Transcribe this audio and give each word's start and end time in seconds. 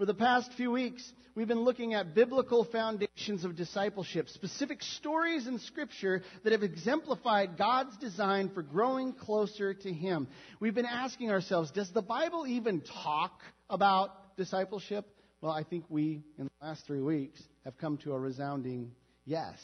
For 0.00 0.06
the 0.06 0.14
past 0.14 0.54
few 0.54 0.70
weeks, 0.70 1.12
we've 1.34 1.46
been 1.46 1.60
looking 1.60 1.92
at 1.92 2.14
biblical 2.14 2.64
foundations 2.64 3.44
of 3.44 3.54
discipleship, 3.54 4.30
specific 4.30 4.82
stories 4.82 5.46
in 5.46 5.58
Scripture 5.58 6.22
that 6.42 6.52
have 6.54 6.62
exemplified 6.62 7.58
God's 7.58 7.98
design 7.98 8.48
for 8.48 8.62
growing 8.62 9.12
closer 9.12 9.74
to 9.74 9.92
Him. 9.92 10.26
We've 10.58 10.74
been 10.74 10.86
asking 10.86 11.30
ourselves, 11.30 11.70
does 11.70 11.92
the 11.92 12.00
Bible 12.00 12.46
even 12.46 12.80
talk 12.80 13.42
about 13.68 14.38
discipleship? 14.38 15.04
Well, 15.42 15.52
I 15.52 15.64
think 15.64 15.84
we, 15.90 16.22
in 16.38 16.46
the 16.46 16.66
last 16.66 16.86
three 16.86 17.02
weeks, 17.02 17.42
have 17.66 17.76
come 17.76 17.98
to 17.98 18.14
a 18.14 18.18
resounding 18.18 18.92
yes. 19.26 19.58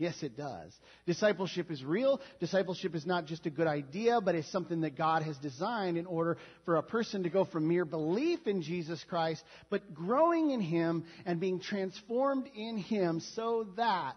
Yes, 0.00 0.22
it 0.22 0.34
does. 0.34 0.72
Discipleship 1.04 1.70
is 1.70 1.84
real. 1.84 2.22
Discipleship 2.40 2.94
is 2.94 3.04
not 3.04 3.26
just 3.26 3.44
a 3.44 3.50
good 3.50 3.66
idea, 3.66 4.22
but 4.22 4.34
it's 4.34 4.50
something 4.50 4.80
that 4.80 4.96
God 4.96 5.22
has 5.22 5.36
designed 5.36 5.98
in 5.98 6.06
order 6.06 6.38
for 6.64 6.76
a 6.76 6.82
person 6.82 7.24
to 7.24 7.28
go 7.28 7.44
from 7.44 7.68
mere 7.68 7.84
belief 7.84 8.46
in 8.46 8.62
Jesus 8.62 9.04
Christ, 9.10 9.44
but 9.68 9.92
growing 9.92 10.52
in 10.52 10.62
Him 10.62 11.04
and 11.26 11.38
being 11.38 11.60
transformed 11.60 12.46
in 12.56 12.78
Him 12.78 13.20
so 13.34 13.66
that 13.76 14.16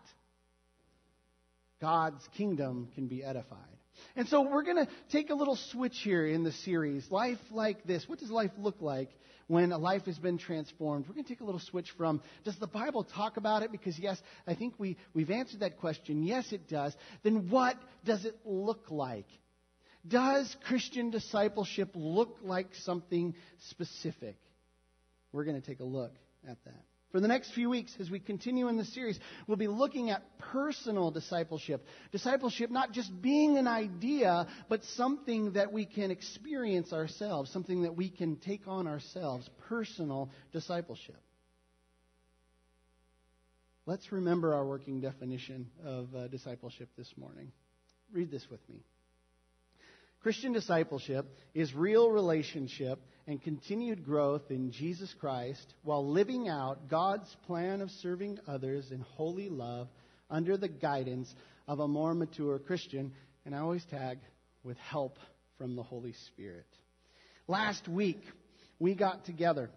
God's 1.81 2.25
kingdom 2.37 2.87
can 2.95 3.07
be 3.07 3.21
edified. 3.21 3.59
And 4.15 4.29
so 4.29 4.49
we're 4.49 4.63
going 4.63 4.85
to 4.85 4.87
take 5.11 5.31
a 5.31 5.35
little 5.35 5.57
switch 5.71 5.97
here 6.01 6.25
in 6.25 6.45
the 6.45 6.53
series. 6.53 7.11
Life 7.11 7.39
like 7.51 7.83
this. 7.83 8.07
What 8.07 8.19
does 8.19 8.31
life 8.31 8.51
look 8.57 8.77
like 8.79 9.09
when 9.47 9.71
a 9.71 9.77
life 9.77 10.05
has 10.05 10.17
been 10.17 10.37
transformed? 10.37 11.05
We're 11.07 11.13
going 11.13 11.25
to 11.25 11.29
take 11.29 11.41
a 11.41 11.45
little 11.45 11.59
switch 11.59 11.91
from, 11.97 12.21
does 12.43 12.57
the 12.57 12.67
Bible 12.67 13.03
talk 13.03 13.37
about 13.37 13.63
it? 13.63 13.71
Because 13.71 13.97
yes, 13.97 14.21
I 14.47 14.55
think 14.55 14.75
we, 14.77 14.97
we've 15.13 15.31
answered 15.31 15.61
that 15.61 15.77
question. 15.77 16.23
Yes, 16.23 16.51
it 16.51 16.67
does. 16.67 16.95
Then 17.23 17.49
what 17.49 17.77
does 18.05 18.25
it 18.25 18.37
look 18.45 18.89
like? 18.89 19.27
Does 20.07 20.53
Christian 20.65 21.11
discipleship 21.11 21.91
look 21.95 22.37
like 22.43 22.67
something 22.83 23.35
specific? 23.69 24.37
We're 25.31 25.45
going 25.45 25.59
to 25.59 25.65
take 25.65 25.79
a 25.79 25.85
look 25.85 26.13
at 26.47 26.57
that. 26.65 26.83
For 27.13 27.19
the 27.19 27.27
next 27.27 27.51
few 27.51 27.69
weeks, 27.69 27.93
as 27.99 28.09
we 28.09 28.19
continue 28.19 28.69
in 28.69 28.75
the 28.75 28.85
series, 28.85 29.19
we'll 29.45 29.55
be 29.55 29.67
looking 29.67 30.09
at 30.09 30.23
personal 30.39 31.11
discipleship. 31.11 31.85
Discipleship 32.11 32.71
not 32.71 32.91
just 32.91 33.21
being 33.21 33.59
an 33.59 33.67
idea, 33.67 34.47
but 34.67 34.83
something 34.95 35.53
that 35.53 35.71
we 35.71 35.85
can 35.85 36.09
experience 36.09 36.91
ourselves, 36.91 37.51
something 37.51 37.83
that 37.83 37.95
we 37.95 38.09
can 38.09 38.37
take 38.37 38.67
on 38.67 38.87
ourselves. 38.87 39.47
Personal 39.69 40.31
discipleship. 40.53 41.21
Let's 43.85 44.11
remember 44.11 44.55
our 44.55 44.65
working 44.65 44.99
definition 44.99 45.69
of 45.85 46.15
uh, 46.15 46.27
discipleship 46.29 46.89
this 46.97 47.13
morning. 47.15 47.51
Read 48.11 48.31
this 48.31 48.49
with 48.49 48.67
me. 48.67 48.81
Christian 50.23 50.51
discipleship 50.51 51.27
is 51.53 51.75
real 51.75 52.09
relationship 52.09 52.97
and 53.27 53.41
continued 53.41 54.05
growth 54.05 54.49
in 54.49 54.71
Jesus 54.71 55.13
Christ 55.19 55.73
while 55.83 56.07
living 56.07 56.49
out 56.49 56.89
God's 56.89 57.33
plan 57.45 57.81
of 57.81 57.89
serving 57.89 58.39
others 58.47 58.91
in 58.91 58.99
holy 59.01 59.49
love 59.49 59.87
under 60.29 60.57
the 60.57 60.67
guidance 60.67 61.33
of 61.67 61.79
a 61.79 61.87
more 61.87 62.13
mature 62.13 62.59
Christian, 62.59 63.13
and 63.45 63.55
I 63.55 63.59
always 63.59 63.85
tag 63.85 64.19
with 64.63 64.77
help 64.77 65.17
from 65.57 65.75
the 65.75 65.83
Holy 65.83 66.13
Spirit. 66.27 66.67
Last 67.47 67.87
week, 67.87 68.21
we 68.79 68.95
got 68.95 69.25
together 69.25 69.69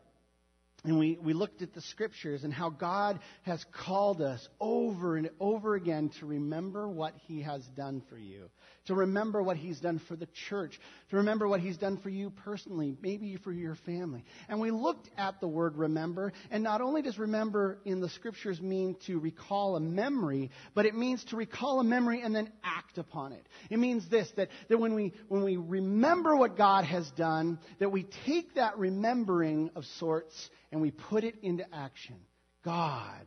and 0.85 0.99
we, 0.99 1.19
we 1.21 1.33
looked 1.33 1.63
at 1.63 1.75
the 1.75 1.81
scriptures 1.81 2.45
and 2.45 2.53
how 2.53 2.71
God 2.71 3.19
has 3.43 3.65
called 3.85 4.23
us 4.23 4.47
over 4.61 5.17
and 5.17 5.31
over 5.41 5.75
again 5.75 6.11
to 6.21 6.27
remember 6.27 6.89
what 6.89 7.15
He 7.27 7.43
has 7.43 7.65
done 7.77 8.03
for 8.09 8.17
you, 8.17 8.49
to 8.87 8.95
remember 8.95 9.43
what 9.43 9.57
He's 9.57 9.81
done 9.81 10.01
for 10.09 10.17
the 10.17 10.29
church, 10.49 10.79
to 11.11 11.17
remember 11.17 11.47
what 11.47 11.61
He's 11.61 11.77
done 11.77 11.99
for 11.99 12.09
you 12.09 12.31
personally, 12.31 12.97
maybe 13.01 13.37
for 13.37 13.53
your 13.53 13.75
family. 13.87 14.25
And 14.49 14.61
we 14.61 14.71
looked 14.71 15.09
at 15.17 15.41
the 15.41 15.49
word 15.49 15.77
remember, 15.77 16.33
and 16.51 16.63
not 16.63 16.81
only 16.81 17.03
does 17.03 17.19
remember 17.19 17.79
in 17.85 18.01
the 18.01 18.09
scriptures 18.09 18.61
mean 18.61 18.97
to 19.07 19.19
recall 19.19 19.77
a 19.77 19.81
memory, 19.81 20.51
but 20.75 20.87
it 20.87 20.95
means 20.95 21.25
to 21.27 21.37
recall 21.37 21.81
a 21.81 21.85
memory 21.85 22.23
and 22.23 22.35
then 22.35 22.51
act 22.65 22.99
upon 22.99 23.33
it. 23.33 23.47
It 23.71 23.79
means 23.79 24.09
this, 24.09 24.31
that, 24.37 24.49
that 24.69 24.79
when, 24.79 24.95
we, 24.95 25.13
when 25.29 25.45
we 25.45 25.57
remember 25.57 26.37
what 26.37 26.57
God 26.57 26.85
has 26.85 27.11
done, 27.13 27.59
that 27.79 27.93
we 27.93 28.07
take 28.25 28.55
that 28.55 28.79
remembering 28.79 29.71
of 29.77 29.85
sorts 29.99 30.35
and 30.73 30.81
we 30.81 30.91
put 30.91 31.25
it 31.25 31.37
into 31.43 31.65
action. 31.75 32.17
God 32.65 33.25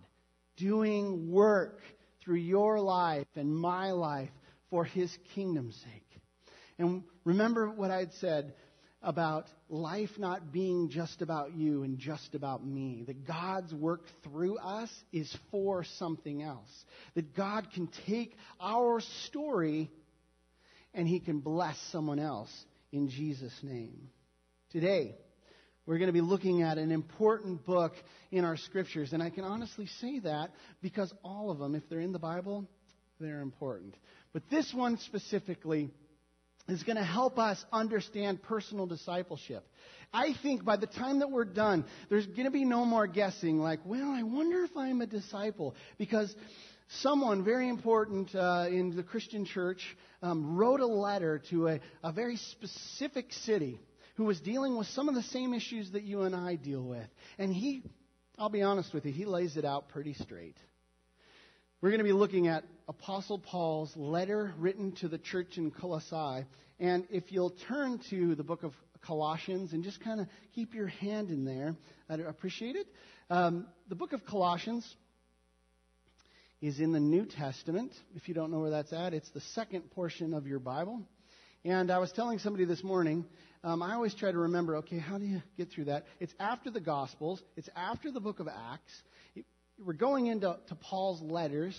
doing 0.58 1.32
work 1.32 1.80
through 2.24 2.36
your 2.36 2.80
life 2.80 3.28
and 3.36 3.56
my 3.56 3.92
life 3.92 4.30
for 4.70 4.84
his 4.84 5.16
kingdom's 5.36 5.76
sake. 5.76 6.22
And 6.78 7.04
remember 7.26 7.70
what 7.70 7.92
I 7.92 8.00
had 8.00 8.14
said 8.14 8.54
about 9.02 9.48
life 9.70 10.10
not 10.18 10.52
being 10.52 10.90
just 10.90 11.22
about 11.22 11.54
you 11.54 11.84
and 11.84 11.98
just 11.98 12.36
about 12.36 12.66
me. 12.66 13.04
That 13.08 13.26
God's 13.26 13.74
work 13.74 14.02
through 14.24 14.58
us 14.58 14.90
is 15.12 15.34
for 15.52 15.84
something 15.98 16.44
else. 16.44 16.70
That 17.16 17.36
God 17.36 17.68
can 17.74 17.90
take 18.08 18.36
our 18.60 19.02
story 19.28 19.90
and 20.94 21.08
he 21.08 21.20
can 21.20 21.40
bless 21.40 21.78
someone 21.92 22.20
else 22.20 22.52
in 22.92 23.10
Jesus' 23.10 23.58
name. 23.64 24.10
Today, 24.72 25.16
we're 25.86 25.98
going 25.98 26.08
to 26.08 26.14
be 26.14 26.22
looking 26.22 26.62
at 26.62 26.78
an 26.78 26.92
important 26.92 27.66
book 27.66 27.94
in 28.32 28.44
our 28.44 28.58
scriptures. 28.58 29.14
And 29.14 29.24
I 29.24 29.30
can 29.30 29.44
honestly 29.44 29.88
say 30.00 30.20
that 30.20 30.52
because 30.82 31.12
all 31.24 31.52
of 31.52 31.60
them, 31.60 31.74
if 31.74 31.88
they're 31.90 32.00
in 32.00 32.12
the 32.12 32.20
Bible, 32.20 32.68
they're 33.20 33.42
important. 33.42 33.96
But 34.34 34.44
this 34.50 34.74
one 34.74 34.98
specifically 35.00 35.90
is 36.68 36.84
going 36.84 36.98
to 36.98 37.04
help 37.04 37.40
us 37.40 37.64
understand 37.72 38.44
personal 38.44 38.86
discipleship. 38.86 39.66
I 40.14 40.34
think 40.44 40.64
by 40.64 40.78
the 40.78 40.88
time 40.88 41.20
that 41.20 41.32
we're 41.32 41.46
done, 41.46 41.86
there's 42.10 42.28
going 42.28 42.46
to 42.46 42.52
be 42.52 42.66
no 42.66 42.86
more 42.86 43.08
guessing 43.08 43.60
like, 43.60 43.80
well, 43.86 44.10
I 44.12 44.24
wonder 44.24 44.64
if 44.64 44.72
I'm 44.76 45.02
a 45.02 45.08
disciple. 45.08 45.76
Because 45.98 46.34
someone 47.02 47.44
very 47.44 47.70
important 47.70 48.34
uh, 48.34 48.66
in 48.70 48.96
the 48.96 49.04
Christian 49.04 49.46
church 49.46 49.82
um, 50.22 50.58
wrote 50.58 50.80
a 50.80 50.88
letter 50.88 51.42
to 51.50 51.68
a, 51.68 51.80
a 52.04 52.12
very 52.12 52.38
specific 52.38 53.32
city 53.32 53.80
who 54.16 54.26
was 54.26 54.40
dealing 54.42 54.78
with 54.78 54.88
some 54.88 55.08
of 55.08 55.16
the 55.16 55.24
same 55.24 55.54
issues 55.54 55.92
that 55.92 56.04
you 56.04 56.24
and 56.24 56.36
I 56.36 56.56
deal 56.56 56.84
with. 56.84 57.08
And 57.38 57.54
he, 57.54 57.84
I'll 58.38 58.50
be 58.50 58.64
honest 58.64 58.94
with 58.94 59.06
you, 59.06 59.12
he 59.12 59.26
lays 59.26 59.58
it 59.58 59.66
out 59.66 59.90
pretty 59.90 60.14
straight. 60.14 60.58
We're 61.82 61.92
going 61.92 62.00
to 62.00 62.04
be 62.04 62.12
looking 62.12 62.48
at 62.48 62.66
Apostle 62.90 63.40
Paul's 63.40 63.96
letter 63.96 64.54
written 64.58 64.92
to 64.98 65.08
the 65.08 65.18
church 65.18 65.58
in 65.58 65.72
Colossae. 65.72 66.46
And 66.78 67.08
if 67.10 67.32
you'll 67.32 67.56
turn 67.70 68.02
to 68.10 68.36
the 68.36 68.44
book 68.44 68.64
of 68.64 68.74
Colossians 69.00 69.72
and 69.72 69.82
just 69.82 70.04
kind 70.04 70.20
of 70.20 70.28
keep 70.54 70.74
your 70.74 70.88
hand 70.88 71.30
in 71.30 71.46
there, 71.46 71.78
I'd 72.10 72.20
appreciate 72.20 72.76
it. 72.76 72.86
Um, 73.30 73.66
the 73.88 73.96
book 73.96 74.12
of 74.12 74.26
Colossians 74.26 74.94
is 76.62 76.82
in 76.82 76.92
the 76.92 77.00
New 77.00 77.26
Testament. 77.26 77.94
If 78.14 78.28
you 78.28 78.34
don't 78.34 78.52
know 78.52 78.60
where 78.60 78.72
that's 78.72 78.92
at, 78.92 79.14
it's 79.14 79.30
the 79.30 79.40
second 79.40 79.90
portion 79.92 80.34
of 80.34 80.46
your 80.46 80.60
Bible. 80.60 81.02
And 81.64 81.92
I 81.92 82.00
was 82.00 82.12
telling 82.12 82.40
somebody 82.40 82.66
this 82.66 82.84
morning 82.84 83.26
um, 83.64 83.82
I 83.82 83.94
always 83.94 84.14
try 84.14 84.32
to 84.32 84.38
remember, 84.38 84.78
okay, 84.78 85.00
how 85.00 85.18
do 85.18 85.26
you 85.26 85.42
get 85.58 85.70
through 85.70 85.86
that? 85.86 86.06
It's 86.20 86.34
after 86.40 86.72
the 86.72 86.80
Gospels, 86.80 87.42
it's 87.58 87.70
after 87.76 88.10
the 88.10 88.22
book 88.22 88.40
of 88.40 88.48
Acts. 88.48 89.04
We're 89.86 89.94
going 89.94 90.28
into 90.28 90.58
Paul's 90.82 91.22
letters, 91.22 91.78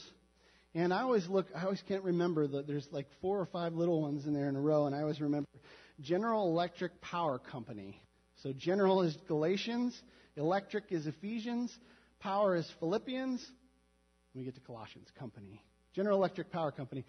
and 0.75 0.93
I 0.93 1.03
always 1.03 1.29
look, 1.29 1.47
I 1.55 1.65
always 1.65 1.83
can't 1.87 2.03
remember 2.03 2.47
that 2.47 2.67
there's 2.67 2.89
like 2.91 3.07
four 3.21 3.39
or 3.39 3.47
five 3.47 3.75
little 3.75 4.01
ones 4.01 4.27
in 4.27 4.33
there 4.33 4.49
in 4.49 4.57
a 4.57 4.61
row, 4.61 4.87
and 4.87 4.95
I 4.95 5.01
always 5.01 5.21
remember 5.21 5.49
General 6.01 6.49
Electric 6.49 7.01
Power 7.03 7.39
Company. 7.39 8.01
So 8.43 8.53
General 8.55 9.03
is 9.03 9.17
Galatians, 9.29 10.01
Electric 10.37 10.85
is 10.91 11.07
Ephesians, 11.07 11.77
Power 12.21 12.57
is 12.57 12.71
Philippians. 12.79 13.45
We 14.35 14.45
get 14.45 14.55
to 14.55 14.61
Colossians, 14.61 15.09
Company. 15.19 15.63
General 15.93 16.17
Electric 16.17 16.51
Power 16.51 16.71
Company. 16.71 17.05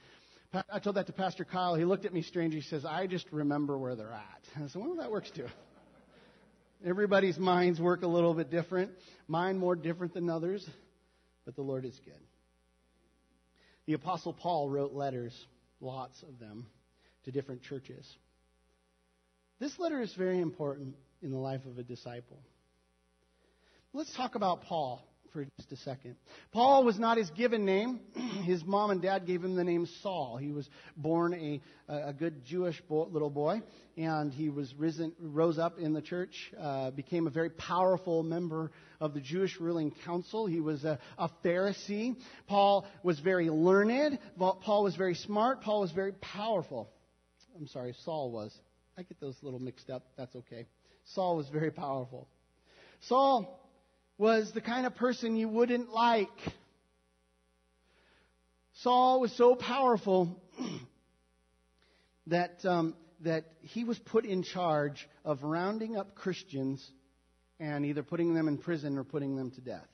I 0.70 0.80
told 0.80 0.98
that 0.98 1.08
to 1.08 1.14
Pastor 1.14 1.46
Kyle. 1.46 1.76
He 1.76 1.86
looked 1.86 2.04
at 2.04 2.14
me 2.14 2.24
strange. 2.24 2.54
He 2.54 2.62
says, 2.62 2.84
I 2.84 3.08
just 3.08 3.26
remember 3.32 3.78
where 3.78 3.96
they're 3.96 4.12
at. 4.12 4.42
I 4.58 4.68
said, 4.68 4.82
well, 4.82 4.96
that 4.96 5.10
works 5.10 5.32
too. 5.32 5.46
Everybody's 6.86 7.38
minds 7.38 7.80
work 7.80 8.02
a 8.02 8.08
little 8.08 8.34
bit 8.34 8.50
different. 8.50 8.92
Mine 9.28 9.58
more 9.58 9.76
different 9.76 10.14
than 10.14 10.30
others, 10.30 10.68
but 11.46 11.56
the 11.56 11.62
Lord 11.62 11.86
is 11.86 12.00
good. 12.06 12.20
The 13.88 13.94
Apostle 13.94 14.34
Paul 14.34 14.70
wrote 14.70 14.94
letters, 14.94 15.34
lots 15.80 16.22
of 16.24 16.40
them, 16.40 16.68
to 17.26 17.32
different 17.32 17.64
churches. 17.64 18.08
This 19.60 19.78
letter 19.80 20.02
is 20.02 20.14
very 20.14 20.40
important 20.40 20.96
in 21.22 21.32
the 21.32 21.38
life 21.38 21.66
of 21.66 21.78
a 21.78 21.84
disciple. 21.84 22.40
Let's 23.94 24.16
talk 24.16 24.36
about 24.36 24.64
Paul 24.64 25.06
for 25.32 25.46
just 25.58 25.72
a 25.72 25.78
second. 25.78 26.16
Paul 26.52 26.84
was 26.84 27.00
not 27.00 27.18
his 27.18 27.30
given 27.32 27.66
name. 27.66 28.00
his 28.44 28.64
mom 28.66 28.92
and 28.92 29.02
dad 29.02 29.26
gave 29.26 29.44
him 29.44 29.56
the 29.56 29.64
name 29.64 29.88
Saul. 30.02 30.38
He 30.38 30.52
was 30.52 30.70
born 30.96 31.34
a, 31.34 31.62
a 31.88 32.14
good 32.14 32.44
Jewish 32.46 32.82
little 32.90 33.30
boy, 33.30 33.62
and 33.98 34.34
he 34.34 34.50
was 34.50 34.74
risen, 34.76 35.14
rose 35.20 35.58
up 35.58 35.80
in 35.80 35.94
the 35.94 36.02
church, 36.02 36.52
uh, 36.60 36.92
became 36.92 37.28
a 37.28 37.30
very 37.30 37.50
powerful 37.50 38.24
member 38.24 38.72
of 39.00 39.14
the 39.14 39.22
Jewish 39.22 39.60
ruling 39.60 39.92
council. 40.06 40.46
He 40.46 40.60
was 40.60 40.84
a, 40.84 41.00
a 41.18 41.30
Pharisee. 41.44 42.16
Paul 42.48 42.86
was 43.04 43.20
very 43.20 43.50
learned. 43.50 44.20
Paul 44.38 44.84
was 44.84 44.96
very 44.96 45.16
smart. 45.16 45.62
Paul 45.62 45.82
was 45.82 45.92
very 45.92 46.14
powerful. 46.14 46.90
I'm 47.58 47.68
sorry, 47.68 47.96
Saul 48.04 48.32
was. 48.32 48.54
I 48.98 49.04
get 49.04 49.20
those 49.20 49.36
little 49.42 49.60
mixed 49.60 49.90
up. 49.90 50.06
That's 50.18 50.36
okay. 50.36 50.68
Saul 51.14 51.38
was 51.38 51.48
very 51.50 51.72
powerful. 51.72 52.28
Saul 53.02 53.61
was 54.18 54.52
the 54.54 54.62
kind 54.62 54.86
of 54.86 54.96
person 54.96 55.36
you 55.36 55.48
wouldn't 55.48 55.92
like. 55.92 56.30
Saul 58.82 59.20
was 59.20 59.32
so 59.34 59.56
powerful 59.56 60.42
that, 62.28 62.64
um, 62.66 62.96
that 63.22 63.46
he 63.62 63.84
was 63.84 63.98
put 64.00 64.26
in 64.26 64.44
charge 64.44 65.08
of 65.24 65.44
rounding 65.44 65.98
up 65.98 66.16
Christians 66.16 66.86
and 67.60 67.86
either 67.86 68.04
putting 68.04 68.34
them 68.34 68.48
in 68.48 68.58
prison 68.58 68.98
or 68.98 69.04
putting 69.04 69.36
them 69.36 69.52
to 69.52 69.62
death. 69.62 69.88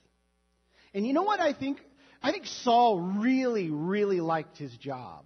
And 0.93 1.05
you 1.05 1.13
know 1.13 1.23
what 1.23 1.39
I 1.39 1.53
think? 1.53 1.79
I 2.23 2.31
think 2.31 2.45
Saul 2.45 2.99
really, 2.99 3.69
really 3.69 4.21
liked 4.21 4.57
his 4.57 4.71
job. 4.77 5.25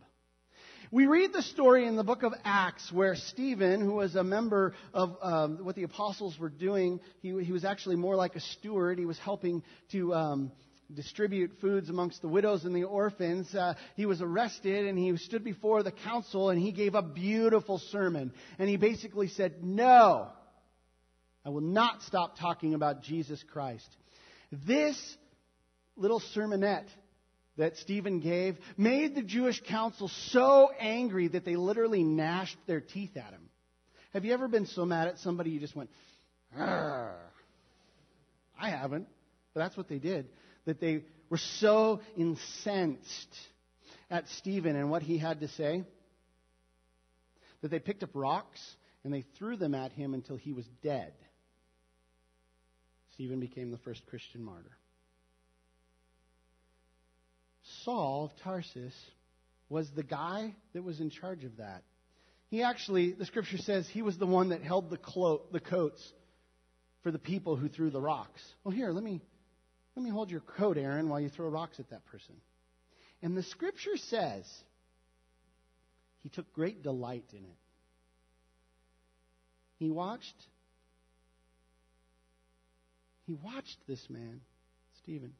We 0.93 1.05
read 1.05 1.31
the 1.31 1.41
story 1.41 1.87
in 1.87 1.95
the 1.95 2.03
book 2.03 2.23
of 2.23 2.33
Acts 2.43 2.91
where 2.91 3.15
Stephen, 3.15 3.79
who 3.79 3.93
was 3.93 4.17
a 4.17 4.25
member 4.25 4.73
of 4.93 5.15
um, 5.21 5.59
what 5.63 5.77
the 5.77 5.83
apostles 5.83 6.37
were 6.37 6.49
doing, 6.49 6.99
he, 7.21 7.29
he, 7.45 7.53
was 7.53 7.63
actually 7.63 7.95
more 7.95 8.17
like 8.17 8.35
a 8.35 8.41
steward. 8.41 8.99
He 8.99 9.05
was 9.05 9.17
helping 9.17 9.63
to 9.93 10.13
um, 10.13 10.51
distribute 10.93 11.53
foods 11.61 11.89
amongst 11.89 12.21
the 12.21 12.27
widows 12.27 12.65
and 12.65 12.75
the 12.75 12.83
orphans. 12.83 13.55
Uh, 13.55 13.75
he 13.95 14.05
was 14.05 14.21
arrested 14.21 14.85
and 14.85 14.97
he 14.99 15.15
stood 15.15 15.45
before 15.45 15.81
the 15.81 15.93
council 15.93 16.49
and 16.49 16.61
he 16.61 16.73
gave 16.73 16.93
a 16.93 17.01
beautiful 17.01 17.77
sermon. 17.77 18.33
And 18.59 18.67
he 18.67 18.75
basically 18.75 19.29
said, 19.29 19.63
No, 19.63 20.27
I 21.45 21.51
will 21.51 21.61
not 21.61 22.01
stop 22.01 22.37
talking 22.37 22.73
about 22.73 23.01
Jesus 23.01 23.41
Christ. 23.53 23.87
This 24.51 24.97
little 25.95 26.21
sermonette 26.35 26.89
that 27.61 27.77
Stephen 27.77 28.19
gave 28.21 28.57
made 28.75 29.13
the 29.13 29.21
Jewish 29.21 29.61
council 29.61 30.09
so 30.29 30.71
angry 30.79 31.27
that 31.27 31.45
they 31.45 31.55
literally 31.55 32.03
gnashed 32.03 32.57
their 32.65 32.81
teeth 32.81 33.15
at 33.15 33.29
him. 33.29 33.49
Have 34.13 34.25
you 34.25 34.33
ever 34.33 34.47
been 34.47 34.65
so 34.65 34.83
mad 34.83 35.07
at 35.07 35.19
somebody 35.19 35.51
you 35.51 35.59
just 35.59 35.75
went, 35.75 35.91
Arr. 36.57 37.15
I 38.59 38.69
haven't, 38.71 39.07
but 39.53 39.59
that's 39.59 39.77
what 39.77 39.87
they 39.87 39.99
did. 39.99 40.27
That 40.65 40.81
they 40.81 41.03
were 41.29 41.37
so 41.37 42.01
incensed 42.17 43.37
at 44.09 44.27
Stephen 44.39 44.75
and 44.75 44.89
what 44.89 45.03
he 45.03 45.19
had 45.19 45.41
to 45.41 45.47
say 45.49 45.83
that 47.61 47.69
they 47.69 47.77
picked 47.77 48.01
up 48.01 48.09
rocks 48.15 48.59
and 49.03 49.13
they 49.13 49.23
threw 49.37 49.55
them 49.55 49.75
at 49.75 49.91
him 49.91 50.15
until 50.15 50.35
he 50.35 50.51
was 50.51 50.65
dead. 50.81 51.13
Stephen 53.13 53.39
became 53.39 53.69
the 53.69 53.77
first 53.77 54.03
Christian 54.07 54.43
martyr. 54.43 54.75
Saul 57.83 58.25
of 58.25 58.43
Tarsus 58.43 58.93
was 59.69 59.89
the 59.91 60.03
guy 60.03 60.53
that 60.73 60.83
was 60.83 60.99
in 60.99 61.09
charge 61.09 61.43
of 61.43 61.57
that. 61.57 61.83
He 62.49 62.63
actually, 62.63 63.13
the 63.13 63.25
scripture 63.25 63.57
says, 63.57 63.87
he 63.87 64.01
was 64.01 64.17
the 64.17 64.27
one 64.27 64.49
that 64.49 64.61
held 64.61 64.89
the, 64.89 64.97
clo- 64.97 65.43
the 65.51 65.61
coats 65.61 66.01
for 67.01 67.11
the 67.11 67.19
people 67.19 67.55
who 67.55 67.69
threw 67.69 67.89
the 67.89 68.01
rocks. 68.01 68.41
Well, 68.63 68.75
here, 68.75 68.91
let 68.91 69.03
me, 69.03 69.21
let 69.95 70.03
me 70.03 70.09
hold 70.09 70.29
your 70.29 70.41
coat, 70.41 70.77
Aaron, 70.77 71.07
while 71.07 71.21
you 71.21 71.29
throw 71.29 71.47
rocks 71.47 71.79
at 71.79 71.89
that 71.91 72.05
person. 72.05 72.35
And 73.21 73.37
the 73.37 73.43
scripture 73.43 73.95
says 73.95 74.45
he 76.19 76.29
took 76.29 76.51
great 76.53 76.83
delight 76.83 77.25
in 77.31 77.39
it. 77.45 77.57
He 79.79 79.89
watched 79.89 80.35
he 83.25 83.33
watched 83.33 83.77
this 83.87 84.03
man, 84.09 84.41
Stephen, 85.01 85.31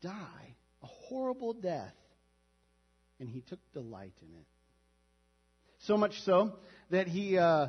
die 0.00 0.54
a 0.82 0.86
horrible 0.86 1.52
death, 1.52 1.94
and 3.18 3.28
he 3.28 3.40
took 3.40 3.60
delight 3.72 4.14
in 4.22 4.28
it. 4.38 4.46
So 5.80 5.96
much 5.96 6.20
so 6.22 6.52
that 6.90 7.06
he 7.06 7.38
uh, 7.38 7.68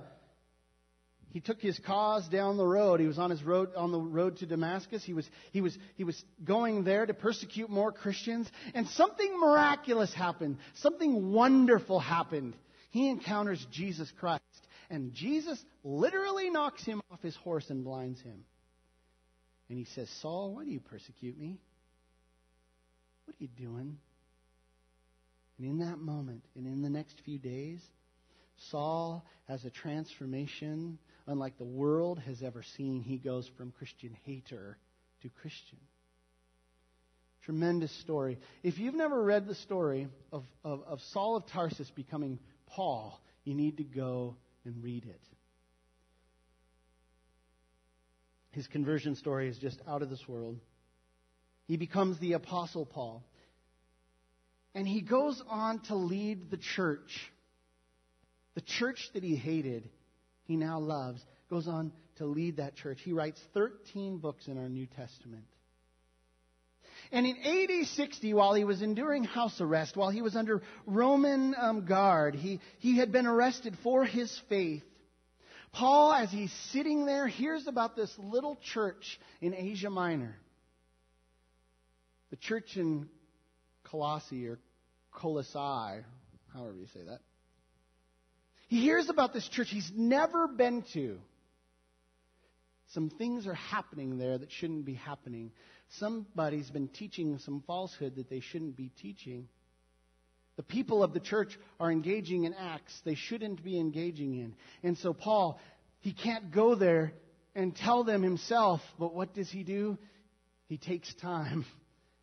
he 1.31 1.39
took 1.39 1.61
his 1.61 1.79
cause 1.79 2.27
down 2.27 2.57
the 2.57 2.65
road. 2.65 2.99
He 2.99 3.07
was 3.07 3.17
on 3.17 3.29
his 3.29 3.41
road 3.41 3.69
on 3.75 3.91
the 3.91 3.99
road 3.99 4.37
to 4.37 4.45
Damascus. 4.45 5.03
He 5.03 5.13
was 5.13 5.29
he 5.51 5.61
was 5.61 5.77
he 5.95 6.03
was 6.03 6.21
going 6.43 6.83
there 6.83 7.05
to 7.05 7.13
persecute 7.13 7.69
more 7.69 7.91
Christians, 7.91 8.49
and 8.73 8.87
something 8.89 9.39
miraculous 9.39 10.13
happened. 10.13 10.57
Something 10.75 11.31
wonderful 11.31 11.99
happened. 11.99 12.55
He 12.89 13.09
encounters 13.09 13.65
Jesus 13.71 14.11
Christ, 14.19 14.43
and 14.89 15.13
Jesus 15.13 15.63
literally 15.83 16.49
knocks 16.49 16.83
him 16.83 17.01
off 17.09 17.21
his 17.21 17.35
horse 17.37 17.69
and 17.69 17.85
blinds 17.85 18.19
him. 18.21 18.43
And 19.69 19.77
he 19.77 19.85
says, 19.85 20.09
"Saul, 20.21 20.55
why 20.55 20.65
do 20.65 20.71
you 20.71 20.81
persecute 20.81 21.39
me?" 21.39 21.59
What 23.31 23.39
are 23.39 23.43
you 23.43 23.65
doing? 23.69 23.97
And 25.57 25.65
in 25.65 25.79
that 25.79 25.99
moment, 25.99 26.43
and 26.57 26.67
in 26.67 26.81
the 26.81 26.89
next 26.89 27.21
few 27.23 27.37
days, 27.37 27.79
Saul 28.69 29.25
has 29.47 29.63
a 29.63 29.69
transformation 29.69 30.97
unlike 31.27 31.57
the 31.57 31.63
world 31.63 32.19
has 32.27 32.43
ever 32.43 32.61
seen. 32.75 32.99
He 33.01 33.17
goes 33.17 33.49
from 33.57 33.71
Christian 33.71 34.17
hater 34.25 34.77
to 35.21 35.29
Christian. 35.29 35.77
Tremendous 37.45 37.91
story. 38.01 38.37
If 38.63 38.79
you've 38.79 38.95
never 38.95 39.23
read 39.23 39.47
the 39.47 39.55
story 39.55 40.09
of, 40.33 40.43
of, 40.65 40.81
of 40.85 40.99
Saul 41.13 41.37
of 41.37 41.45
Tarsus 41.47 41.89
becoming 41.91 42.37
Paul, 42.67 43.17
you 43.45 43.53
need 43.53 43.77
to 43.77 43.83
go 43.83 44.35
and 44.65 44.83
read 44.83 45.05
it. 45.05 45.21
His 48.51 48.67
conversion 48.67 49.15
story 49.15 49.47
is 49.47 49.57
just 49.57 49.79
out 49.87 50.01
of 50.01 50.09
this 50.09 50.27
world. 50.27 50.59
He 51.67 51.77
becomes 51.77 52.19
the 52.19 52.33
Apostle 52.33 52.85
Paul. 52.85 53.23
And 54.73 54.87
he 54.87 55.01
goes 55.01 55.41
on 55.49 55.79
to 55.87 55.95
lead 55.95 56.49
the 56.49 56.57
church. 56.57 57.31
The 58.55 58.61
church 58.61 59.09
that 59.13 59.23
he 59.23 59.35
hated, 59.35 59.89
he 60.45 60.55
now 60.55 60.79
loves, 60.79 61.21
goes 61.49 61.67
on 61.67 61.91
to 62.17 62.25
lead 62.25 62.57
that 62.57 62.75
church. 62.75 62.99
He 63.03 63.13
writes 63.13 63.41
13 63.53 64.17
books 64.17 64.47
in 64.47 64.57
our 64.57 64.69
New 64.69 64.85
Testament. 64.85 65.45
And 67.11 67.25
in 67.25 67.37
AD 67.37 67.87
60, 67.87 68.33
while 68.33 68.53
he 68.53 68.63
was 68.63 68.81
enduring 68.81 69.25
house 69.25 69.59
arrest, 69.59 69.97
while 69.97 70.09
he 70.09 70.21
was 70.21 70.35
under 70.35 70.61
Roman 70.85 71.53
um, 71.57 71.85
guard, 71.85 72.35
he, 72.35 72.61
he 72.79 72.97
had 72.97 73.11
been 73.11 73.25
arrested 73.25 73.77
for 73.83 74.05
his 74.05 74.39
faith. 74.47 74.83
Paul, 75.73 76.13
as 76.13 76.31
he's 76.31 76.51
sitting 76.71 77.05
there, 77.05 77.27
hears 77.27 77.67
about 77.67 77.95
this 77.95 78.13
little 78.17 78.57
church 78.73 79.19
in 79.41 79.53
Asia 79.53 79.89
Minor 79.89 80.35
the 82.31 82.37
church 82.37 82.77
in 82.77 83.07
Colossae 83.83 84.47
or 84.47 84.57
Colossae, 85.11 86.03
however 86.53 86.75
you 86.79 86.87
say 86.93 87.03
that. 87.07 87.19
He 88.69 88.81
hears 88.81 89.09
about 89.09 89.33
this 89.33 89.47
church 89.49 89.67
he's 89.69 89.91
never 89.93 90.47
been 90.47 90.83
to. 90.93 91.19
Some 92.93 93.09
things 93.09 93.47
are 93.47 93.53
happening 93.53 94.17
there 94.17 94.37
that 94.37 94.51
shouldn't 94.51 94.85
be 94.85 94.95
happening. 94.95 95.51
Somebody's 95.99 96.69
been 96.69 96.87
teaching 96.87 97.37
some 97.39 97.63
falsehood 97.67 98.15
that 98.15 98.29
they 98.29 98.39
shouldn't 98.39 98.75
be 98.75 98.91
teaching. 99.01 99.47
The 100.55 100.63
people 100.63 101.03
of 101.03 101.13
the 101.13 101.19
church 101.19 101.57
are 101.79 101.91
engaging 101.91 102.45
in 102.45 102.53
acts 102.53 102.93
they 103.03 103.15
shouldn't 103.15 103.63
be 103.63 103.79
engaging 103.79 104.35
in. 104.35 104.55
And 104.83 104.97
so 104.97 105.13
Paul, 105.13 105.59
he 105.99 106.13
can't 106.13 106.51
go 106.51 106.75
there 106.75 107.13
and 107.55 107.75
tell 107.75 108.03
them 108.03 108.21
himself, 108.23 108.81
but 108.99 109.13
what 109.13 109.33
does 109.33 109.49
he 109.49 109.63
do? 109.63 109.97
He 110.67 110.77
takes 110.77 111.13
time 111.15 111.65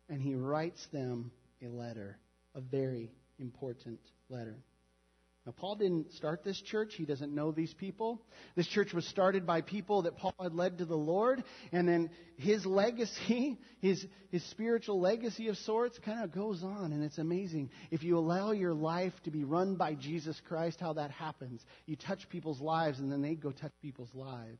and 0.09 0.21
he 0.21 0.35
writes 0.35 0.85
them 0.91 1.31
a 1.63 1.67
letter, 1.67 2.17
a 2.55 2.61
very 2.61 3.11
important 3.39 3.99
letter. 4.29 4.57
Now, 5.45 5.53
Paul 5.57 5.77
didn't 5.77 6.13
start 6.13 6.43
this 6.43 6.61
church. 6.61 6.93
He 6.95 7.05
doesn't 7.05 7.33
know 7.33 7.51
these 7.51 7.73
people. 7.73 8.21
This 8.55 8.67
church 8.67 8.93
was 8.93 9.03
started 9.07 9.47
by 9.47 9.61
people 9.61 10.03
that 10.03 10.17
Paul 10.17 10.35
had 10.39 10.53
led 10.53 10.77
to 10.77 10.85
the 10.85 10.97
Lord. 10.97 11.43
And 11.71 11.87
then 11.87 12.11
his 12.37 12.65
legacy, 12.65 13.57
his, 13.79 14.05
his 14.31 14.43
spiritual 14.51 14.99
legacy 14.99 15.47
of 15.47 15.57
sorts, 15.57 15.97
kind 15.99 16.23
of 16.23 16.31
goes 16.31 16.61
on. 16.61 16.91
And 16.91 17.03
it's 17.03 17.17
amazing. 17.17 17.71
If 17.89 18.03
you 18.03 18.17
allow 18.17 18.51
your 18.51 18.73
life 18.73 19.13
to 19.23 19.31
be 19.31 19.43
run 19.43 19.75
by 19.75 19.95
Jesus 19.95 20.39
Christ, 20.47 20.79
how 20.79 20.93
that 20.93 21.09
happens. 21.09 21.65
You 21.87 21.95
touch 21.95 22.29
people's 22.29 22.61
lives, 22.61 22.99
and 22.99 23.11
then 23.11 23.21
they 23.21 23.35
go 23.35 23.51
touch 23.51 23.73
people's 23.81 24.13
lives. 24.13 24.59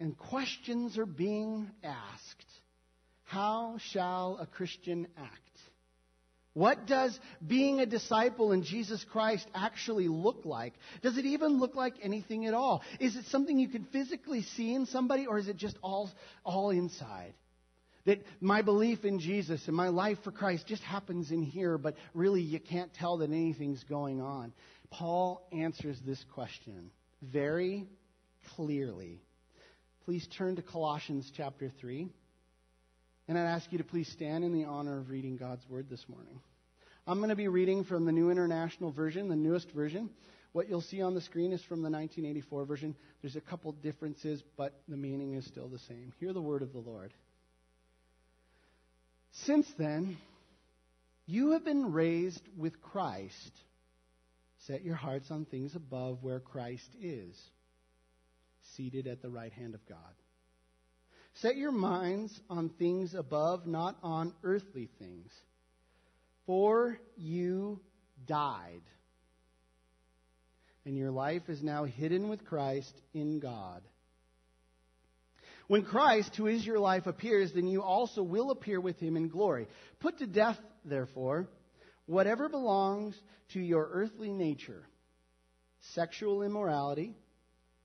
And 0.00 0.16
questions 0.16 0.98
are 0.98 1.06
being 1.06 1.70
asked. 1.82 2.44
How 3.24 3.78
shall 3.90 4.38
a 4.40 4.46
Christian 4.46 5.08
act? 5.16 5.40
What 6.56 6.86
does 6.86 7.18
being 7.46 7.80
a 7.80 7.86
disciple 7.86 8.52
in 8.52 8.62
Jesus 8.62 9.04
Christ 9.12 9.46
actually 9.54 10.08
look 10.08 10.46
like? 10.46 10.72
Does 11.02 11.18
it 11.18 11.26
even 11.26 11.58
look 11.58 11.74
like 11.74 11.94
anything 12.02 12.46
at 12.46 12.54
all? 12.54 12.82
Is 12.98 13.14
it 13.14 13.26
something 13.26 13.58
you 13.58 13.68
can 13.68 13.84
physically 13.92 14.40
see 14.40 14.72
in 14.72 14.86
somebody, 14.86 15.26
or 15.26 15.38
is 15.38 15.48
it 15.48 15.58
just 15.58 15.76
all, 15.82 16.10
all 16.44 16.70
inside? 16.70 17.34
That 18.06 18.24
my 18.40 18.62
belief 18.62 19.04
in 19.04 19.18
Jesus 19.18 19.66
and 19.66 19.76
my 19.76 19.88
life 19.88 20.16
for 20.24 20.30
Christ 20.30 20.66
just 20.66 20.82
happens 20.82 21.30
in 21.30 21.42
here, 21.42 21.76
but 21.76 21.96
really 22.14 22.40
you 22.40 22.60
can't 22.60 22.94
tell 22.94 23.18
that 23.18 23.30
anything's 23.30 23.84
going 23.84 24.22
on. 24.22 24.54
Paul 24.88 25.46
answers 25.52 25.98
this 26.06 26.24
question 26.32 26.90
very 27.20 27.86
clearly 28.54 29.20
please 30.06 30.26
turn 30.38 30.54
to 30.54 30.62
Colossians 30.62 31.32
chapter 31.36 31.68
3. 31.80 32.08
And 33.26 33.36
I'd 33.36 33.46
ask 33.46 33.72
you 33.72 33.78
to 33.78 33.84
please 33.84 34.08
stand 34.12 34.44
in 34.44 34.52
the 34.52 34.64
honor 34.64 34.98
of 34.98 35.10
reading 35.10 35.36
God's 35.36 35.68
Word 35.68 35.90
this 35.90 36.04
morning. 36.08 36.38
I'm 37.08 37.18
going 37.18 37.30
to 37.30 37.36
be 37.36 37.48
reading 37.48 37.82
from 37.82 38.04
the 38.04 38.12
New 38.12 38.30
International 38.30 38.92
Version, 38.92 39.28
the 39.28 39.34
newest 39.34 39.68
version, 39.72 40.08
What 40.52 40.68
you'll 40.68 40.80
see 40.80 41.02
on 41.02 41.14
the 41.14 41.20
screen 41.20 41.52
is 41.52 41.60
from 41.64 41.82
the 41.82 41.90
1984 41.90 42.64
version. 42.66 42.94
There's 43.20 43.34
a 43.34 43.40
couple 43.40 43.72
differences, 43.72 44.44
but 44.56 44.80
the 44.88 44.96
meaning 44.96 45.34
is 45.34 45.44
still 45.44 45.66
the 45.66 45.80
same. 45.80 46.12
Hear 46.20 46.32
the 46.32 46.40
word 46.40 46.62
of 46.62 46.72
the 46.72 46.78
Lord. 46.78 47.12
Since 49.32 49.66
then, 49.76 50.16
you 51.26 51.50
have 51.50 51.64
been 51.64 51.92
raised 51.92 52.42
with 52.56 52.80
Christ. 52.80 53.52
Set 54.66 54.84
your 54.84 54.94
hearts 54.94 55.32
on 55.32 55.46
things 55.46 55.74
above 55.74 56.22
where 56.22 56.40
Christ 56.40 56.88
is, 57.02 57.36
seated 58.74 59.06
at 59.06 59.22
the 59.22 59.30
right 59.30 59.52
hand 59.52 59.74
of 59.74 59.86
God. 59.86 59.98
Set 61.34 61.56
your 61.56 61.72
minds 61.72 62.38
on 62.48 62.70
things 62.70 63.14
above, 63.14 63.66
not 63.66 63.96
on 64.02 64.32
earthly 64.42 64.88
things. 64.98 65.30
For 66.46 66.98
you 67.16 67.80
died, 68.26 68.82
and 70.84 70.96
your 70.96 71.10
life 71.10 71.42
is 71.48 71.62
now 71.62 71.84
hidden 71.84 72.28
with 72.28 72.44
Christ 72.44 72.94
in 73.12 73.40
God. 73.40 73.82
When 75.68 75.84
Christ, 75.84 76.36
who 76.36 76.46
is 76.46 76.64
your 76.64 76.78
life, 76.78 77.06
appears, 77.06 77.52
then 77.52 77.66
you 77.66 77.82
also 77.82 78.22
will 78.22 78.52
appear 78.52 78.80
with 78.80 78.98
him 79.00 79.16
in 79.16 79.28
glory. 79.28 79.66
Put 79.98 80.18
to 80.18 80.26
death, 80.26 80.58
therefore, 80.84 81.48
whatever 82.06 82.48
belongs 82.48 83.20
to 83.52 83.60
your 83.60 83.88
earthly 83.92 84.30
nature 84.30 84.86
sexual 85.94 86.42
immorality, 86.42 87.14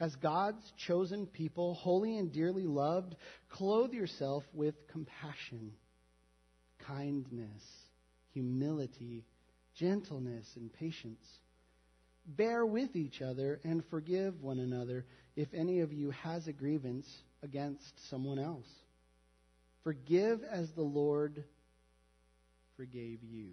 as 0.00 0.14
God's 0.16 0.72
chosen 0.86 1.26
people, 1.26 1.74
holy 1.74 2.18
and 2.18 2.32
dearly 2.32 2.66
loved, 2.66 3.16
clothe 3.48 3.92
yourself 3.92 4.44
with 4.52 4.74
compassion, 4.88 5.72
kindness, 6.86 7.62
humility, 8.32 9.24
gentleness, 9.74 10.46
and 10.56 10.72
patience 10.72 11.24
Bear 12.36 12.66
with 12.66 12.94
each 12.94 13.22
other 13.22 13.58
and 13.64 13.82
forgive 13.86 14.42
one 14.42 14.58
another 14.58 15.06
if 15.34 15.48
any 15.54 15.80
of 15.80 15.94
you 15.94 16.10
has 16.10 16.46
a 16.46 16.52
grievance 16.52 17.08
against 17.42 18.08
someone 18.10 18.38
else. 18.38 18.68
Forgive 19.82 20.40
as 20.42 20.70
the 20.72 20.82
Lord 20.82 21.42
forgave 22.76 23.22
you. 23.22 23.52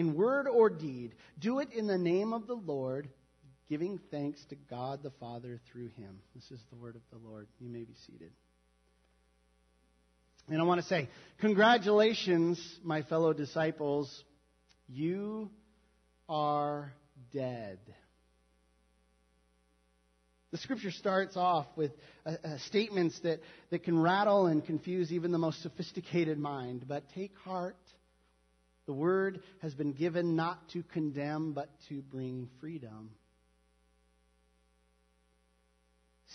in 0.00 0.14
word 0.14 0.48
or 0.48 0.70
deed, 0.70 1.14
do 1.38 1.58
it 1.58 1.68
in 1.72 1.86
the 1.86 1.98
name 1.98 2.32
of 2.32 2.46
the 2.46 2.54
Lord, 2.54 3.06
giving 3.68 4.00
thanks 4.10 4.42
to 4.46 4.56
God 4.56 5.02
the 5.02 5.10
Father 5.20 5.60
through 5.70 5.88
him. 5.88 6.20
This 6.34 6.50
is 6.50 6.58
the 6.70 6.76
word 6.76 6.96
of 6.96 7.02
the 7.12 7.28
Lord. 7.28 7.48
You 7.58 7.68
may 7.68 7.84
be 7.84 7.92
seated. 8.06 8.30
And 10.48 10.58
I 10.58 10.64
want 10.64 10.80
to 10.80 10.86
say, 10.86 11.10
congratulations, 11.38 12.58
my 12.82 13.02
fellow 13.02 13.34
disciples. 13.34 14.24
You 14.88 15.50
are 16.30 16.94
dead. 17.34 17.78
The 20.52 20.58
scripture 20.58 20.92
starts 20.92 21.36
off 21.36 21.66
with 21.76 21.92
uh, 22.24 22.36
uh, 22.42 22.56
statements 22.68 23.20
that, 23.20 23.40
that 23.68 23.84
can 23.84 24.00
rattle 24.00 24.46
and 24.46 24.64
confuse 24.64 25.12
even 25.12 25.30
the 25.30 25.38
most 25.38 25.62
sophisticated 25.62 26.38
mind. 26.38 26.86
But 26.88 27.04
take 27.14 27.36
heart. 27.44 27.76
The 28.90 28.94
word 28.94 29.44
has 29.62 29.72
been 29.72 29.92
given 29.92 30.34
not 30.34 30.68
to 30.70 30.82
condemn, 30.82 31.52
but 31.52 31.68
to 31.90 32.02
bring 32.02 32.48
freedom. 32.60 33.10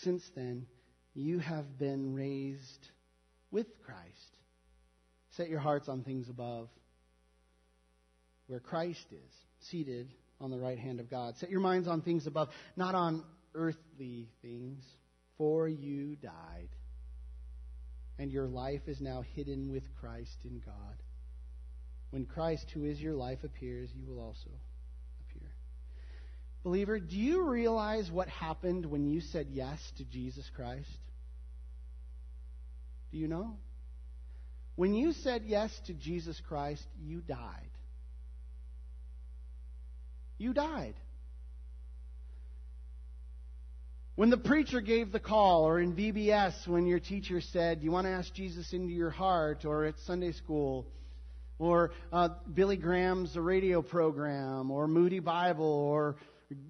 Since 0.03 0.23
then, 0.37 0.65
you 1.13 1.39
have 1.39 1.77
been 1.77 2.15
raised 2.15 2.87
with 3.51 3.67
Christ. 3.85 4.37
Set 5.31 5.49
your 5.49 5.59
hearts 5.59 5.89
on 5.89 6.03
things 6.03 6.29
above, 6.29 6.69
where 8.47 8.61
Christ 8.61 9.05
is 9.11 9.33
seated 9.69 10.07
on 10.39 10.49
the 10.49 10.57
right 10.57 10.79
hand 10.79 11.01
of 11.01 11.09
God. 11.09 11.35
Set 11.35 11.49
your 11.49 11.59
minds 11.59 11.89
on 11.89 12.03
things 12.03 12.25
above, 12.25 12.47
not 12.77 12.95
on 12.95 13.25
earthly 13.53 14.29
things, 14.41 14.81
for 15.37 15.67
you 15.67 16.15
died. 16.15 16.69
And 18.17 18.31
your 18.31 18.47
life 18.47 18.87
is 18.87 19.01
now 19.01 19.25
hidden 19.35 19.73
with 19.73 19.83
Christ 19.99 20.37
in 20.45 20.61
God. 20.65 20.95
When 22.15 22.25
Christ, 22.25 22.71
who 22.73 22.85
is 22.85 22.99
your 22.99 23.13
life, 23.13 23.43
appears, 23.43 23.89
you 23.93 24.05
will 24.07 24.21
also 24.21 24.49
appear. 25.19 25.49
Believer, 26.63 26.97
do 26.97 27.17
you 27.17 27.43
realize 27.43 28.09
what 28.09 28.29
happened 28.29 28.85
when 28.85 29.05
you 29.05 29.19
said 29.19 29.47
yes 29.51 29.79
to 29.97 30.05
Jesus 30.05 30.49
Christ? 30.55 30.89
Do 33.11 33.17
you 33.17 33.27
know? 33.27 33.57
When 34.75 34.93
you 34.93 35.11
said 35.11 35.43
yes 35.45 35.71
to 35.87 35.93
Jesus 35.93 36.41
Christ, 36.47 36.85
you 37.03 37.19
died 37.19 37.69
you 40.37 40.53
died. 40.53 40.95
When 44.15 44.29
the 44.29 44.37
preacher 44.37 44.79
gave 44.79 45.11
the 45.11 45.19
call, 45.19 45.67
or 45.67 45.79
in 45.79 45.93
VBS 45.93 46.67
when 46.67 46.85
your 46.85 46.99
teacher 46.99 47.41
said, 47.41 47.83
You 47.83 47.91
want 47.91 48.05
to 48.05 48.11
ask 48.11 48.33
Jesus 48.33 48.71
into 48.71 48.93
your 48.93 49.09
heart, 49.09 49.65
or 49.65 49.85
at 49.85 49.95
Sunday 50.05 50.31
school, 50.31 50.87
or 51.57 51.91
uh, 52.11 52.29
Billy 52.53 52.77
Graham's 52.77 53.35
radio 53.37 53.81
program, 53.81 54.71
or 54.71 54.87
Moody 54.87 55.19
Bible, 55.19 55.65
or 55.65 56.17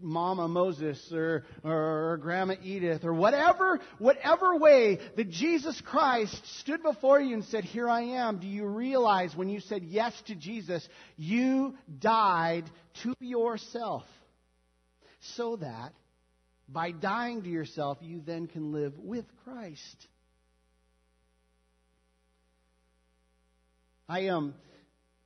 Mama 0.02 0.48
Moses 0.48 1.12
or, 1.12 1.44
or, 1.64 2.18
Grandma 2.22 2.56
Edith 2.64 3.04
or 3.04 3.14
whatever, 3.14 3.80
whatever 3.98 4.56
way 4.56 5.00
that 5.18 5.30
Jesus 5.30 5.80
Christ 5.82 6.42
stood 6.60 6.82
before 6.82 7.20
you 7.20 7.34
and 7.34 7.44
said, 7.46 7.66
Here 7.66 7.90
I 7.90 8.02
am, 8.02 8.40
do 8.40 8.48
you 8.48 8.66
realize 8.66 9.36
when 9.36 9.50
you 9.50 9.60
said 9.60 9.84
yes 9.84 10.14
to 10.28 10.36
Jesus, 10.36 10.88
you 11.18 11.76
died 12.00 12.64
to 13.04 13.14
yourself 13.20 14.04
so 15.36 15.58
that 15.58 15.94
by 16.70 16.92
dying 16.92 17.44
to 17.44 17.50
yourself, 17.50 17.98
you 18.02 18.22
then 18.26 18.48
can 18.48 18.72
live 18.72 18.98
with 18.98 19.26
Christ? 19.44 20.08
I 24.08 24.28
um, 24.28 24.54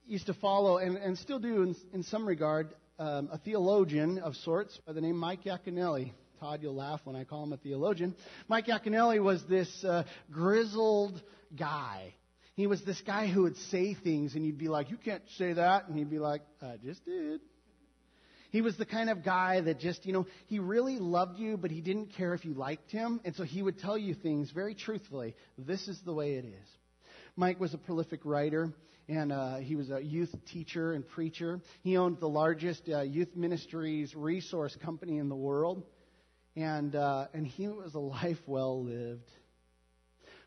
used 0.09 0.25
to 0.25 0.33
follow, 0.33 0.77
and, 0.77 0.97
and 0.97 1.17
still 1.17 1.39
do 1.39 1.61
in, 1.61 1.75
in 1.93 2.03
some 2.03 2.27
regard, 2.27 2.73
um, 2.97 3.29
a 3.31 3.37
theologian 3.37 4.17
of 4.17 4.35
sorts 4.35 4.77
by 4.85 4.93
the 4.93 5.01
name 5.01 5.15
Mike 5.15 5.43
Yaconelli. 5.43 6.11
Todd, 6.39 6.61
you'll 6.61 6.75
laugh 6.75 7.01
when 7.03 7.15
I 7.15 7.25
call 7.25 7.43
him 7.43 7.53
a 7.53 7.57
theologian. 7.57 8.15
Mike 8.47 8.67
Yaconelli 8.67 9.21
was 9.21 9.43
this 9.45 9.83
uh, 9.83 10.03
grizzled 10.31 11.21
guy. 11.57 12.13
He 12.55 12.65
was 12.65 12.83
this 12.83 12.99
guy 13.01 13.27
who 13.27 13.43
would 13.43 13.57
say 13.57 13.93
things, 13.93 14.35
and 14.35 14.45
you'd 14.45 14.57
be 14.57 14.67
like, 14.67 14.89
You 14.89 14.97
can't 14.97 15.23
say 15.37 15.53
that. 15.53 15.87
And 15.87 15.97
he'd 15.97 16.09
be 16.09 16.19
like, 16.19 16.41
I 16.61 16.75
just 16.83 17.05
did. 17.05 17.41
He 18.51 18.61
was 18.61 18.77
the 18.77 18.85
kind 18.85 19.09
of 19.09 19.23
guy 19.23 19.61
that 19.61 19.79
just, 19.79 20.05
you 20.05 20.13
know, 20.13 20.25
he 20.47 20.57
really 20.57 20.97
loved 20.97 21.37
you, 21.37 21.55
but 21.55 21.69
he 21.69 21.81
didn't 21.81 22.13
care 22.15 22.33
if 22.33 22.43
you 22.43 22.53
liked 22.53 22.89
him. 22.91 23.21
And 23.23 23.35
so 23.35 23.43
he 23.43 23.61
would 23.61 23.77
tell 23.77 23.97
you 23.97 24.15
things 24.15 24.49
very 24.49 24.73
truthfully. 24.73 25.35
This 25.57 25.87
is 25.87 25.99
the 26.03 26.13
way 26.13 26.33
it 26.33 26.45
is. 26.45 26.67
Mike 27.35 27.59
was 27.59 27.73
a 27.73 27.77
prolific 27.77 28.21
writer, 28.25 28.73
and 29.09 29.31
uh, 29.31 29.55
he 29.55 29.75
was 29.75 29.89
a 29.89 29.99
youth 29.99 30.33
teacher 30.51 30.93
and 30.93 31.05
preacher. 31.07 31.59
He 31.81 31.97
owned 31.97 32.19
the 32.19 32.29
largest 32.29 32.87
uh, 32.87 33.01
youth 33.01 33.35
ministries 33.35 34.13
resource 34.15 34.77
company 34.83 35.17
in 35.17 35.29
the 35.29 35.35
world, 35.35 35.83
and 36.55 36.95
uh, 36.95 37.25
and 37.33 37.45
he 37.45 37.67
was 37.67 37.95
a 37.95 37.99
life 37.99 38.37
well 38.45 38.83
lived. 38.83 39.29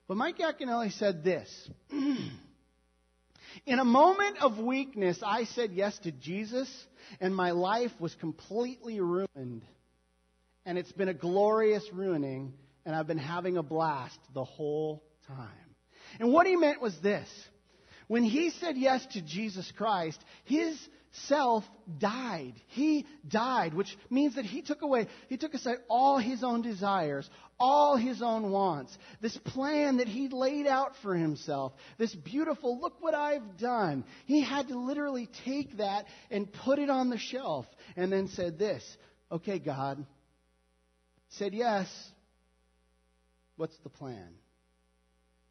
But 0.07 0.17
Mike 0.17 0.39
Yaconelli 0.39 0.93
said 0.93 1.25
this. 1.25 1.71
In 3.67 3.79
a 3.79 3.85
moment 3.85 4.39
of 4.41 4.59
weakness, 4.59 5.19
I 5.25 5.45
said 5.45 5.73
yes 5.73 5.99
to 6.01 6.13
Jesus, 6.13 6.69
and 7.21 7.37
my 7.37 7.51
life 7.51 7.91
was 7.99 8.15
completely 8.15 9.01
ruined. 9.01 9.63
And 10.65 10.79
it's 10.79 10.93
been 10.93 11.09
a 11.09 11.15
glorious 11.15 11.85
ruining, 11.93 12.55
and 12.87 12.95
I've 12.95 13.07
been 13.07 13.19
having 13.19 13.59
a 13.59 13.63
blast 13.63 14.19
the 14.33 14.45
whole 14.45 15.03
time. 15.27 15.49
And 16.19 16.33
what 16.33 16.47
he 16.47 16.57
meant 16.57 16.81
was 16.81 16.99
this. 17.03 17.29
When 18.13 18.25
he 18.25 18.51
said 18.51 18.77
yes 18.77 19.07
to 19.13 19.23
Jesus 19.23 19.73
Christ, 19.75 20.23
his 20.45 20.79
self 21.29 21.65
died. 21.97 22.53
He 22.67 23.07
died, 23.27 23.73
which 23.73 23.97
means 24.11 24.35
that 24.35 24.45
he 24.45 24.61
took 24.61 24.83
away, 24.83 25.07
he 25.31 25.39
took 25.39 25.55
aside 25.55 25.79
all 25.89 26.19
his 26.19 26.45
own 26.45 26.61
desires, 26.61 27.31
all 27.59 27.97
his 27.97 28.21
own 28.21 28.51
wants. 28.51 28.95
This 29.23 29.35
plan 29.39 29.97
that 29.97 30.09
he 30.09 30.29
laid 30.29 30.67
out 30.67 30.93
for 31.01 31.15
himself, 31.15 31.73
this 31.97 32.15
beautiful, 32.15 32.79
look 32.79 33.01
what 33.01 33.15
I've 33.15 33.57
done. 33.57 34.05
He 34.27 34.43
had 34.43 34.69
to 34.69 34.79
literally 34.79 35.31
take 35.47 35.79
that 35.79 36.05
and 36.31 36.53
put 36.53 36.79
it 36.79 36.91
on 36.91 37.09
the 37.09 37.17
shelf 37.17 37.65
and 37.97 38.13
then 38.13 38.29
said 38.29 38.59
this, 38.59 38.85
okay, 39.31 39.59
God, 39.59 40.05
said 41.31 41.55
yes. 41.55 41.89
What's 43.57 43.79
the 43.79 43.89
plan? 43.89 44.35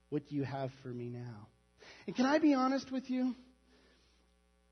What 0.09 0.27
do 0.27 0.35
you 0.35 0.43
have 0.43 0.69
for 0.83 0.89
me 0.89 1.09
now? 1.09 1.47
And 2.07 2.15
can 2.15 2.25
I 2.25 2.39
be 2.39 2.53
honest 2.53 2.91
with 2.91 3.09
you? 3.09 3.35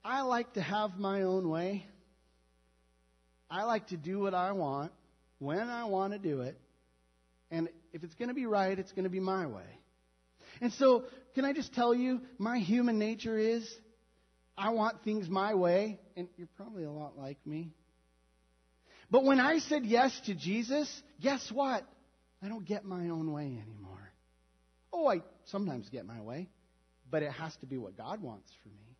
I 0.03 0.21
like 0.21 0.53
to 0.53 0.61
have 0.61 0.97
my 0.97 1.23
own 1.23 1.49
way. 1.49 1.85
I 3.49 3.63
like 3.63 3.87
to 3.87 3.97
do 3.97 4.19
what 4.19 4.33
I 4.33 4.51
want 4.51 4.91
when 5.39 5.69
I 5.69 5.85
want 5.85 6.13
to 6.13 6.19
do 6.19 6.41
it. 6.41 6.59
And 7.51 7.69
if 7.93 8.03
it's 8.03 8.13
going 8.15 8.29
to 8.29 8.35
be 8.35 8.45
right, 8.45 8.77
it's 8.77 8.91
going 8.91 9.03
to 9.03 9.09
be 9.09 9.19
my 9.19 9.47
way. 9.47 9.63
And 10.61 10.71
so, 10.73 11.05
can 11.35 11.45
I 11.45 11.53
just 11.53 11.73
tell 11.73 11.93
you, 11.93 12.21
my 12.37 12.59
human 12.59 12.99
nature 12.99 13.37
is 13.37 13.67
I 14.57 14.69
want 14.71 15.03
things 15.03 15.29
my 15.29 15.53
way, 15.53 15.99
and 16.15 16.27
you're 16.37 16.49
probably 16.57 16.83
a 16.83 16.91
lot 16.91 17.17
like 17.17 17.37
me. 17.45 17.71
But 19.09 19.23
when 19.23 19.39
I 19.39 19.59
said 19.59 19.85
yes 19.85 20.17
to 20.25 20.35
Jesus, 20.35 20.89
guess 21.21 21.49
what? 21.51 21.83
I 22.43 22.47
don't 22.47 22.65
get 22.65 22.85
my 22.85 23.09
own 23.09 23.31
way 23.31 23.45
anymore. 23.45 24.11
Oh, 24.91 25.07
I 25.07 25.21
sometimes 25.45 25.89
get 25.89 26.05
my 26.05 26.21
way, 26.21 26.49
but 27.09 27.23
it 27.23 27.31
has 27.31 27.55
to 27.57 27.65
be 27.65 27.77
what 27.77 27.97
God 27.97 28.21
wants 28.21 28.51
for 28.63 28.69
me. 28.69 28.97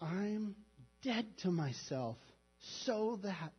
I'm 0.00 0.54
dead 1.02 1.26
to 1.42 1.50
myself 1.50 2.16
so 2.84 3.18
that 3.22 3.52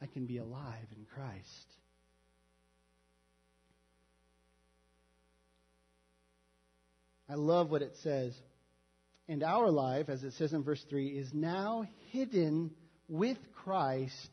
I 0.00 0.06
can 0.06 0.26
be 0.26 0.38
alive 0.38 0.86
in 0.96 1.04
Christ. 1.14 1.66
I 7.28 7.34
love 7.34 7.70
what 7.70 7.82
it 7.82 7.94
says. 8.02 8.34
And 9.28 9.42
our 9.42 9.70
life, 9.70 10.08
as 10.08 10.22
it 10.22 10.34
says 10.34 10.52
in 10.52 10.62
verse 10.62 10.84
3, 10.90 11.08
is 11.08 11.32
now 11.32 11.86
hidden 12.10 12.72
with 13.08 13.38
Christ 13.64 14.30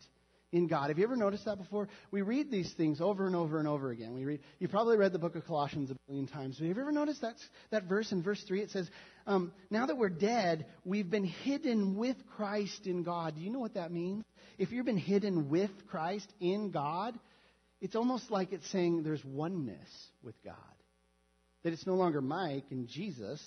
in 0.51 0.67
God. 0.67 0.89
Have 0.89 0.97
you 0.97 1.03
ever 1.03 1.15
noticed 1.15 1.45
that 1.45 1.57
before? 1.57 1.87
We 2.11 2.21
read 2.21 2.49
these 2.49 2.71
things 2.73 3.01
over 3.01 3.27
and 3.27 3.35
over 3.35 3.59
and 3.59 3.67
over 3.67 3.91
again. 3.91 4.13
We 4.13 4.25
read, 4.25 4.39
you 4.59 4.67
probably 4.67 4.97
read 4.97 5.13
the 5.13 5.19
book 5.19 5.35
of 5.35 5.45
Colossians 5.45 5.91
a 5.91 5.95
billion 6.07 6.27
times. 6.27 6.57
Have 6.57 6.65
you 6.65 6.71
ever 6.71 6.91
noticed 6.91 7.21
that, 7.21 7.35
that 7.71 7.83
verse 7.83 8.11
in 8.11 8.23
verse 8.23 8.43
3? 8.47 8.61
It 8.61 8.71
says, 8.71 8.89
um, 9.27 9.51
Now 9.69 9.85
that 9.85 9.97
we're 9.97 10.09
dead, 10.09 10.65
we've 10.83 11.09
been 11.09 11.25
hidden 11.25 11.97
with 11.97 12.17
Christ 12.35 12.87
in 12.87 13.03
God. 13.03 13.35
Do 13.35 13.41
you 13.41 13.51
know 13.51 13.59
what 13.59 13.75
that 13.75 13.91
means? 13.91 14.23
If 14.57 14.71
you've 14.71 14.85
been 14.85 14.97
hidden 14.97 15.49
with 15.49 15.71
Christ 15.87 16.31
in 16.39 16.71
God, 16.71 17.17
it's 17.81 17.95
almost 17.95 18.31
like 18.31 18.51
it's 18.51 18.69
saying 18.71 19.03
there's 19.03 19.23
oneness 19.23 19.89
with 20.23 20.35
God. 20.43 20.55
That 21.63 21.73
it's 21.73 21.85
no 21.85 21.95
longer 21.95 22.21
Mike 22.21 22.65
and 22.71 22.87
Jesus, 22.87 23.41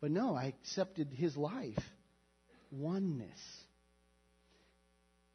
but 0.00 0.10
no, 0.10 0.34
I 0.34 0.46
accepted 0.46 1.12
his 1.12 1.36
life. 1.36 1.78
Oneness. 2.70 3.38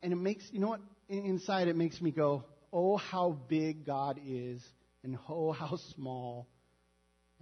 And 0.01 0.13
it 0.13 0.17
makes, 0.17 0.43
you 0.51 0.59
know 0.59 0.69
what? 0.69 0.81
Inside 1.09 1.67
it 1.67 1.75
makes 1.75 2.01
me 2.01 2.11
go, 2.11 2.43
oh, 2.71 2.97
how 2.97 3.37
big 3.47 3.85
God 3.85 4.19
is, 4.25 4.61
and 5.03 5.17
oh, 5.29 5.51
how 5.51 5.77
small 5.95 6.47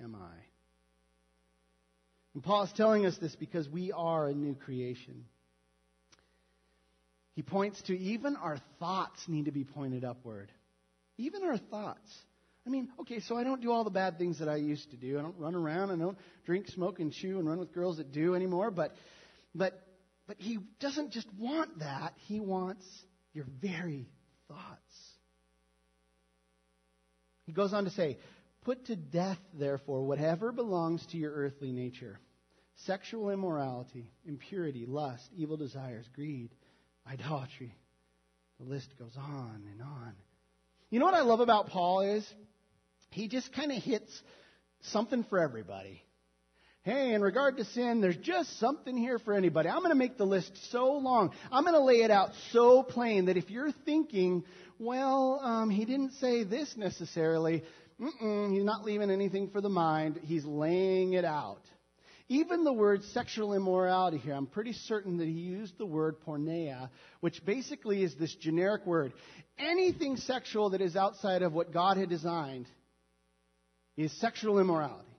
am 0.01 0.15
I. 0.15 0.35
And 2.33 2.43
Paul 2.43 2.63
is 2.63 2.71
telling 2.73 3.05
us 3.05 3.17
this 3.17 3.35
because 3.35 3.67
we 3.67 3.91
are 3.91 4.27
a 4.27 4.33
new 4.33 4.55
creation. 4.55 5.25
He 7.33 7.41
points 7.41 7.81
to 7.83 7.97
even 7.97 8.35
our 8.35 8.57
thoughts 8.79 9.19
need 9.27 9.45
to 9.45 9.51
be 9.51 9.63
pointed 9.63 10.03
upward. 10.03 10.51
Even 11.17 11.43
our 11.43 11.57
thoughts. 11.57 12.11
I 12.67 12.69
mean, 12.69 12.89
okay, 13.01 13.19
so 13.19 13.37
I 13.37 13.43
don't 13.43 13.61
do 13.61 13.71
all 13.71 13.83
the 13.83 13.89
bad 13.89 14.17
things 14.17 14.39
that 14.39 14.49
I 14.49 14.55
used 14.55 14.89
to 14.91 14.97
do. 14.97 15.19
I 15.19 15.21
don't 15.21 15.37
run 15.37 15.55
around. 15.55 15.91
I 15.91 15.95
don't 15.95 16.17
drink, 16.45 16.67
smoke, 16.67 16.99
and 16.99 17.11
chew 17.11 17.39
and 17.39 17.47
run 17.47 17.59
with 17.59 17.73
girls 17.73 17.97
that 17.97 18.11
do 18.11 18.35
anymore. 18.35 18.71
But, 18.71 18.95
but 19.53 19.84
but 20.27 20.37
he 20.39 20.59
doesn't 20.79 21.11
just 21.11 21.27
want 21.37 21.79
that, 21.79 22.13
he 22.27 22.39
wants 22.39 22.85
your 23.33 23.45
very 23.61 24.07
thoughts. 24.47 24.59
He 27.45 27.51
goes 27.51 27.73
on 27.73 27.85
to 27.85 27.91
say, 27.91 28.17
Put 28.63 28.85
to 28.85 28.95
death, 28.95 29.37
therefore, 29.53 30.03
whatever 30.03 30.51
belongs 30.51 31.05
to 31.11 31.17
your 31.17 31.31
earthly 31.31 31.71
nature 31.71 32.19
sexual 32.85 33.29
immorality, 33.29 34.11
impurity, 34.25 34.85
lust, 34.85 35.23
evil 35.37 35.55
desires, 35.55 36.05
greed, 36.13 36.49
idolatry. 37.09 37.73
The 38.59 38.65
list 38.65 38.89
goes 38.99 39.15
on 39.17 39.63
and 39.71 39.81
on. 39.81 40.13
You 40.89 40.99
know 40.99 41.05
what 41.05 41.13
I 41.13 41.21
love 41.21 41.39
about 41.39 41.69
Paul 41.69 42.01
is 42.01 42.27
he 43.11 43.27
just 43.27 43.53
kind 43.53 43.71
of 43.71 43.81
hits 43.81 44.11
something 44.81 45.23
for 45.23 45.39
everybody 45.39 46.01
hey, 46.85 47.15
in 47.15 47.21
regard 47.23 47.57
to 47.57 47.65
sin, 47.65 47.99
there's 47.99 48.15
just 48.17 48.59
something 48.59 48.95
here 48.95 49.17
for 49.17 49.33
anybody. 49.33 49.67
I'm 49.69 49.79
going 49.79 49.89
to 49.89 49.95
make 49.95 50.19
the 50.19 50.25
list 50.25 50.51
so 50.69 50.93
long. 50.93 51.31
I'm 51.51 51.63
going 51.63 51.73
to 51.73 51.83
lay 51.83 52.03
it 52.03 52.11
out 52.11 52.29
so 52.51 52.83
plain 52.83 53.25
that 53.25 53.37
if 53.37 53.49
you're 53.49 53.71
thinking, 53.85 54.43
well, 54.77 55.39
um, 55.41 55.71
he 55.71 55.83
didn't 55.83 56.11
say 56.13 56.43
this 56.43 56.77
necessarily, 56.77 57.63
he's 57.97 58.63
not 58.63 58.85
leaving 58.85 59.09
anything 59.09 59.49
for 59.49 59.61
the 59.61 59.69
mind, 59.69 60.19
he's 60.21 60.45
laying 60.45 61.13
it 61.13 61.25
out. 61.25 61.61
Even 62.27 62.63
the 62.63 62.73
word 62.73 63.03
sexual 63.05 63.53
immorality 63.53 64.17
here, 64.17 64.33
I'm 64.33 64.47
pretty 64.47 64.73
certain 64.73 65.17
that 65.17 65.27
he 65.27 65.31
used 65.31 65.79
the 65.79 65.85
word 65.87 66.17
porneia, 66.21 66.89
which 67.19 67.43
basically 67.45 68.03
is 68.03 68.13
this 68.15 68.33
generic 68.35 68.85
word. 68.85 69.11
Anything 69.57 70.17
sexual 70.17 70.69
that 70.71 70.81
is 70.81 70.95
outside 70.95 71.41
of 71.41 71.53
what 71.53 71.73
God 71.73 71.97
had 71.97 72.09
designed 72.09 72.67
is 73.97 74.11
sexual 74.19 74.59
immorality. 74.59 75.14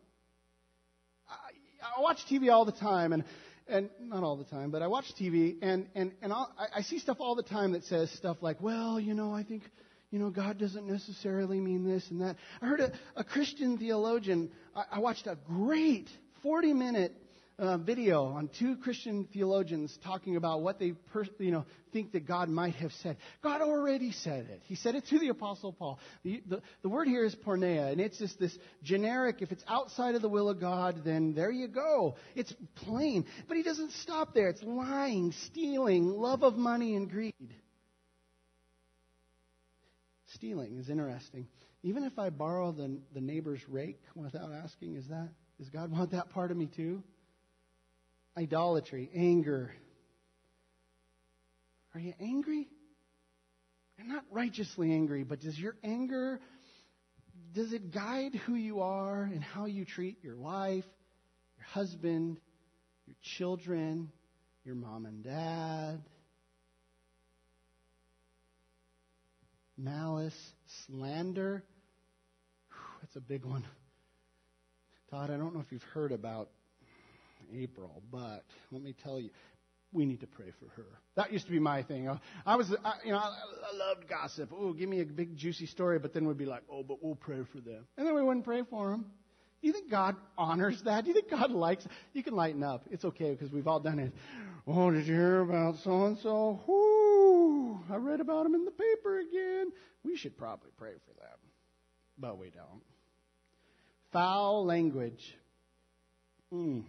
I 1.97 2.01
watch 2.01 2.19
TV 2.31 2.53
all 2.53 2.65
the 2.65 2.73
time, 2.73 3.13
and 3.13 3.25
and 3.69 3.89
not 4.01 4.23
all 4.23 4.37
the 4.37 4.45
time, 4.45 4.71
but 4.71 4.83
I 4.83 4.87
watch 4.87 5.07
TV, 5.19 5.57
and 5.63 5.87
and 5.95 6.13
and 6.21 6.33
I, 6.33 6.45
I 6.77 6.83
see 6.83 6.99
stuff 6.99 7.17
all 7.21 7.35
the 7.35 7.43
time 7.43 7.73
that 7.73 7.85
says 7.85 8.11
stuff 8.11 8.37
like, 8.43 8.61
well, 8.61 9.01
you 9.01 9.15
know, 9.15 9.33
I 9.33 9.43
think, 9.43 9.63
you 10.11 10.19
know, 10.19 10.29
God 10.29 10.59
doesn't 10.59 10.87
necessarily 10.87 11.59
mean 11.59 11.85
this 11.85 12.09
and 12.11 12.21
that. 12.21 12.37
I 12.61 12.67
heard 12.67 12.81
a, 12.81 12.93
a 13.17 13.25
Christian 13.25 13.79
theologian. 13.79 14.51
I, 14.75 14.85
I 14.93 14.99
watched 14.99 15.27
a 15.27 15.39
great 15.47 16.09
40 16.43 16.75
minute 16.75 17.15
uh, 17.59 17.79
video 17.79 18.27
on 18.27 18.51
two 18.59 18.77
Christian 18.77 19.27
theologians 19.33 19.97
talking 20.05 20.37
about 20.37 20.61
what 20.61 20.79
they 20.79 20.93
per, 20.93 21.25
you 21.39 21.51
know, 21.51 21.65
think 21.93 22.13
that 22.13 22.27
God 22.27 22.51
might 22.51 22.75
have 22.77 22.93
said. 23.03 23.17
God 23.43 23.63
already 23.63 24.13
said 24.13 24.47
it. 24.51 24.61
He 24.67 24.75
said 24.75 24.95
it 24.95 25.07
to 25.09 25.19
the 25.19 25.29
Apostle 25.29 25.73
Paul. 25.73 25.99
The, 26.23 26.43
the, 26.47 26.63
the 26.83 26.89
word 26.89 27.09
here 27.09 27.25
is 27.25 27.35
porneia, 27.35 27.91
and 27.91 28.01
it's 28.01 28.19
just 28.19 28.39
this 28.39 28.57
generic, 28.83 29.37
if 29.41 29.53
it's 29.53 29.65
outside 29.69 30.15
of 30.15 30.23
the 30.23 30.29
will 30.29 30.51
of 30.51 30.61
God, 30.61 31.03
then 31.05 31.33
there 31.35 31.51
you 31.51 31.67
go. 31.67 32.17
It's 32.35 32.53
plain. 32.75 33.25
But 33.49 33.57
he 33.57 33.63
doesn't 33.63 33.93
stop 33.93 34.35
there. 34.35 34.49
It's 34.49 34.63
lying, 34.63 35.33
stealing, 35.47 36.09
love 36.09 36.43
of 36.43 36.57
money, 36.57 36.95
and 36.95 37.11
greed. 37.11 37.55
Stealing 40.35 40.77
is 40.77 40.91
interesting. 40.91 41.47
Even 41.83 42.05
if 42.05 42.19
I 42.19 42.29
borrow 42.29 42.73
the, 42.73 42.99
the 43.15 43.21
neighbor's 43.23 43.61
rake 43.67 44.01
without 44.15 44.53
asking, 44.53 44.97
is 44.97 45.07
that, 45.09 45.31
does 45.59 45.71
God 45.71 45.91
want 45.91 46.11
that 46.11 46.29
part 46.31 46.51
of 46.51 46.59
me 46.59 46.67
too? 46.67 47.03
idolatry, 48.37 49.11
anger. 49.15 49.73
Are 51.95 52.01
you 52.01 52.15
angry? 52.21 52.69
And 53.99 54.09
not 54.09 54.25
righteously 54.31 54.93
angry, 54.93 55.25
but 55.25 55.41
does 55.41 55.59
your 55.59 55.77
anger 55.83 56.41
does 57.57 57.73
it 57.73 57.93
guide 57.93 58.35
who 58.45 58.55
you 58.55 58.81
are 58.81 59.23
and 59.23 59.43
how 59.43 59.65
you 59.65 59.87
treat 59.87 60.23
your 60.23 60.37
wife, 60.37 60.85
your 61.57 61.67
husband, 61.69 62.39
your 63.07 63.17
children, 63.39 64.11
your 64.63 64.75
mom 64.75 65.07
and 65.07 65.25
dad? 65.25 66.03
Malice, 69.79 70.37
slander. 70.87 71.65
Whew, 72.69 73.01
that's 73.01 73.17
a 73.17 73.21
big 73.21 73.47
one. 73.47 73.65
Todd, 75.11 75.31
I 75.31 75.39
don't 75.39 75.55
know 75.55 75.61
if 75.61 75.73
you've 75.73 75.83
heard 75.95 76.13
about 76.13 76.51
April, 77.55 78.03
but 78.11 78.45
let 78.71 78.83
me 78.83 78.95
tell 79.03 79.21
you, 79.21 79.31
we 79.93 80.05
need 80.05 80.21
to 80.21 80.27
pray 80.27 80.53
for 80.59 80.69
her. 80.77 80.87
That 81.15 81.33
used 81.33 81.47
to 81.47 81.53
be 81.53 81.59
my 81.59 81.83
thing. 81.83 82.09
I 82.45 82.57
was, 82.57 82.75
I, 82.85 82.95
you 83.05 83.13
know, 83.13 83.19
I, 83.19 83.29
I 83.29 83.77
loved 83.77 84.09
gossip. 84.09 84.51
Oh, 84.53 84.73
give 84.73 84.89
me 84.89 85.01
a 85.01 85.05
big 85.05 85.37
juicy 85.37 85.67
story, 85.67 85.99
but 85.99 86.13
then 86.13 86.27
we'd 86.27 86.37
be 86.37 86.45
like, 86.45 86.63
oh, 86.71 86.83
but 86.83 87.03
we'll 87.03 87.15
pray 87.15 87.43
for 87.53 87.61
them, 87.61 87.87
and 87.97 88.07
then 88.07 88.15
we 88.15 88.23
wouldn't 88.23 88.45
pray 88.45 88.63
for 88.69 88.91
them. 88.91 89.07
Do 89.63 89.69
you 89.69 89.73
think 89.73 89.91
God 89.91 90.17
honors 90.37 90.81
that? 90.85 91.05
Do 91.05 91.09
you 91.09 91.15
think 91.15 91.31
God 91.31 91.51
likes? 91.51 91.87
You 92.13 92.23
can 92.23 92.35
lighten 92.35 92.63
up. 92.63 92.85
It's 92.91 93.05
okay 93.05 93.31
because 93.31 93.51
we've 93.51 93.67
all 93.67 93.81
done 93.81 93.99
it. 93.99 94.13
Oh, 94.67 94.91
did 94.91 95.07
you 95.07 95.15
hear 95.15 95.41
about 95.41 95.77
so 95.83 96.05
and 96.05 96.19
so? 96.19 96.61
Whoo! 96.67 97.81
I 97.91 97.97
read 97.97 98.21
about 98.21 98.47
him 98.47 98.55
in 98.55 98.65
the 98.65 98.71
paper 98.71 99.19
again. 99.19 99.73
We 100.05 100.17
should 100.17 100.37
probably 100.37 100.71
pray 100.77 100.93
for 101.07 101.15
them, 101.21 101.39
but 102.19 102.39
we 102.39 102.51
don't. 102.51 102.83
Foul 104.13 104.67
language. 104.67 105.35
Hmm. 106.53 106.81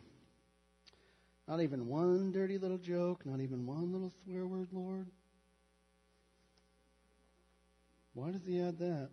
Not 1.48 1.62
even 1.62 1.88
one 1.88 2.32
dirty 2.32 2.58
little 2.58 2.78
joke, 2.78 3.26
not 3.26 3.40
even 3.40 3.66
one 3.66 3.94
little 3.94 4.12
swear 4.24 4.46
word, 4.46 4.68
Lord. 4.72 5.08
Why 8.14 8.32
does 8.32 8.42
he 8.46 8.60
add 8.60 8.80
that? 8.80 9.10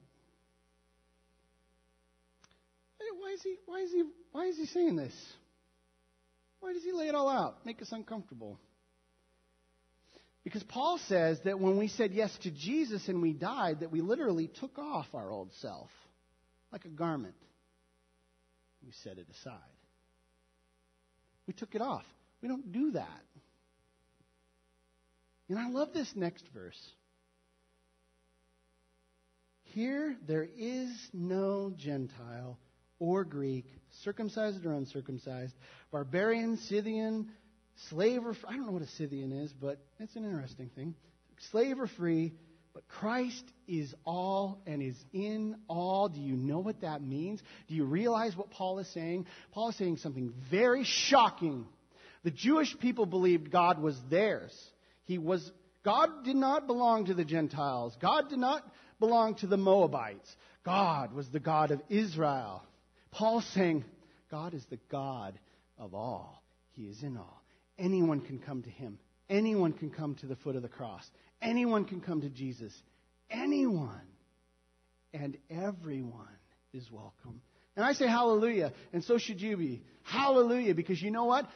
Why 3.20 3.33
is 3.33 3.42
he 3.42 3.57
why 3.66 3.81
is 3.81 3.90
he 3.90 4.03
why 4.33 4.47
is 4.47 4.57
he 4.57 4.66
saying 4.66 4.97
this? 4.97 5.14
Why 6.61 6.73
does 6.73 6.83
he 6.83 6.92
lay 6.92 7.09
it 7.09 7.14
all 7.14 7.29
out? 7.29 7.64
Make 7.66 7.83
us 7.83 7.88
uncomfortable. 7.92 8.59
Because 10.44 10.62
Paul 10.62 10.99
says 11.09 11.38
that 11.44 11.59
when 11.59 11.79
we 11.79 11.88
said 11.88 12.12
yes 12.12 12.31
to 12.42 12.51
Jesus 12.51 13.09
and 13.09 13.23
we 13.23 13.33
died, 13.33 13.81
that 13.81 13.90
we 13.90 14.03
literally 14.03 14.49
took 14.61 14.79
off 14.79 15.07
our 15.14 15.31
old 15.31 15.51
self 15.61 15.90
like 16.70 16.85
a 16.85 16.88
garment. 16.88 17.35
We 18.85 18.92
set 19.03 19.18
it 19.18 19.27
aside. 19.31 19.59
We 21.47 21.55
took 21.55 21.75
it 21.75 21.81
off. 21.81 22.05
We 22.44 22.48
don't 22.48 22.72
do 22.72 22.90
that. 22.90 23.22
And 25.48 25.59
I 25.59 25.70
love 25.70 25.94
this 25.94 26.12
next 26.14 26.44
verse. 26.52 26.78
Here 29.62 30.14
there 30.28 30.46
is 30.59 30.90
no 31.14 31.72
Gentile 31.74 32.59
or 32.98 33.24
Greek, 33.24 33.64
circumcised 34.02 34.66
or 34.66 34.74
uncircumcised, 34.74 35.54
barbarian, 35.90 36.59
Scythian, 36.59 37.30
slave 37.88 38.26
or 38.26 38.35
free. 38.35 38.50
I 38.50 38.52
don't 38.57 38.66
know 38.66 38.72
what 38.72 38.83
a 38.83 38.88
Scythian 38.88 39.33
is, 39.33 39.50
but 39.50 39.78
it's 39.98 40.14
an 40.14 40.26
interesting 40.26 40.68
thing. 40.76 40.94
Slave 41.50 41.80
or 41.80 41.87
free, 41.87 42.35
but 42.74 42.87
Christ 42.88 43.44
is 43.66 43.94
all 44.04 44.61
and 44.66 44.83
is 44.83 45.02
in 45.14 45.57
all. 45.66 46.11
Do 46.11 46.20
you 46.20 46.37
know 46.37 46.59
what 46.59 46.83
that 46.83 47.02
means? 47.02 47.42
Do 47.68 47.74
you 47.74 47.87
realize 47.87 48.37
what 48.37 48.50
Paul 48.50 48.80
is 48.80 48.88
saying? 48.88 49.28
Paul 49.52 49.70
is 49.70 49.76
saying 49.76 49.96
something 49.96 50.35
very 50.50 50.85
shocking 50.85 51.64
the 52.25 52.31
Jewish 52.31 52.77
people 52.79 53.07
believed 53.07 53.53
God 53.53 53.81
was 53.81 53.97
theirs. 54.11 54.53
He 55.05 55.19
was, 55.19 55.53
God 55.85 56.25
did 56.25 56.37
not 56.37 56.67
belong 56.67 57.05
to 57.07 57.15
the 57.15 57.25
Gentiles. 57.25 57.97
God 58.01 58.31
did 58.31 58.39
not 58.39 58.65
belong 58.99 59.35
to 59.37 59.47
the 59.47 59.59
Moabites. 59.59 60.35
God 60.65 61.13
was 61.13 61.29
the 61.29 61.41
God 61.41 61.71
of 61.71 61.83
Israel. 61.91 62.63
Paul's 63.11 63.47
saying, 63.55 63.85
God 64.31 64.55
is 64.55 64.65
the 64.71 64.79
God 64.91 65.39
of 65.79 65.95
all. 65.95 66.43
He 66.73 66.85
is 66.85 67.03
in 67.03 67.17
all. 67.19 67.43
Anyone 67.79 68.21
can 68.21 68.39
come 68.39 68.63
to 68.63 68.71
him. 68.71 68.99
Anyone 69.29 69.73
can 69.73 69.91
come 69.91 70.15
to 70.17 70.27
the 70.27 70.37
foot 70.37 70.57
of 70.57 70.63
the 70.63 70.69
cross. 70.69 71.09
Anyone 71.43 71.85
can 71.85 72.01
come 72.01 72.23
to 72.23 72.31
Jesus. 72.31 72.73
Anyone. 73.31 74.01
And 75.13 75.37
everyone 75.51 76.27
is 76.73 76.91
welcome. 76.91 77.41
And 77.77 77.85
I 77.85 77.93
say 77.93 78.07
hallelujah, 78.07 78.73
and 78.93 79.03
so 79.03 79.19
should 79.19 79.41
you 79.41 79.57
be. 79.57 79.83
Hallelujah, 80.03 80.75
because 80.75 81.03
you 81.03 81.11
know 81.11 81.25
what? 81.25 81.49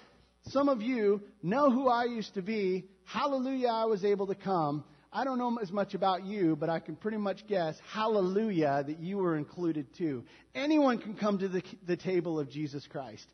Some 0.46 0.68
of 0.68 0.80
you 0.80 1.22
know 1.42 1.70
who 1.70 1.88
I 1.88 2.04
used 2.04 2.34
to 2.34 2.42
be. 2.42 2.86
Hallelujah, 3.04 3.68
I 3.68 3.84
was 3.84 4.04
able 4.04 4.26
to 4.28 4.34
come. 4.34 4.84
I 5.12 5.24
don't 5.24 5.38
know 5.38 5.58
as 5.60 5.72
much 5.72 5.94
about 5.94 6.24
you, 6.24 6.54
but 6.54 6.68
I 6.68 6.80
can 6.80 6.94
pretty 6.94 7.16
much 7.16 7.46
guess, 7.46 7.78
hallelujah, 7.92 8.84
that 8.86 9.00
you 9.00 9.16
were 9.16 9.36
included 9.36 9.86
too. 9.96 10.24
Anyone 10.54 10.98
can 10.98 11.14
come 11.14 11.38
to 11.38 11.48
the, 11.48 11.62
the 11.86 11.96
table 11.96 12.38
of 12.38 12.50
Jesus 12.50 12.86
Christ. 12.86 13.26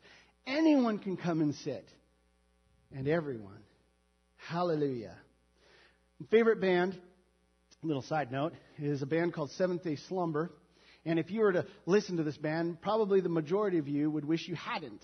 Anyone 0.47 0.99
can 0.99 1.17
come 1.17 1.41
and 1.41 1.53
sit. 1.55 1.87
And 2.95 3.07
everyone. 3.07 3.59
Hallelujah. 4.37 5.15
Favorite 6.31 6.61
band, 6.61 6.97
little 7.83 8.03
side 8.03 8.31
note, 8.31 8.53
is 8.79 9.01
a 9.01 9.05
band 9.05 9.33
called 9.33 9.51
Seventh 9.51 9.83
Day 9.83 9.97
Slumber. 10.07 10.51
And 11.05 11.19
if 11.19 11.29
you 11.29 11.41
were 11.41 11.51
to 11.51 11.65
listen 11.85 12.17
to 12.17 12.23
this 12.23 12.37
band, 12.37 12.81
probably 12.81 13.19
the 13.19 13.29
majority 13.29 13.79
of 13.79 13.87
you 13.87 14.09
would 14.09 14.25
wish 14.25 14.47
you 14.47 14.55
hadn't. 14.55 15.03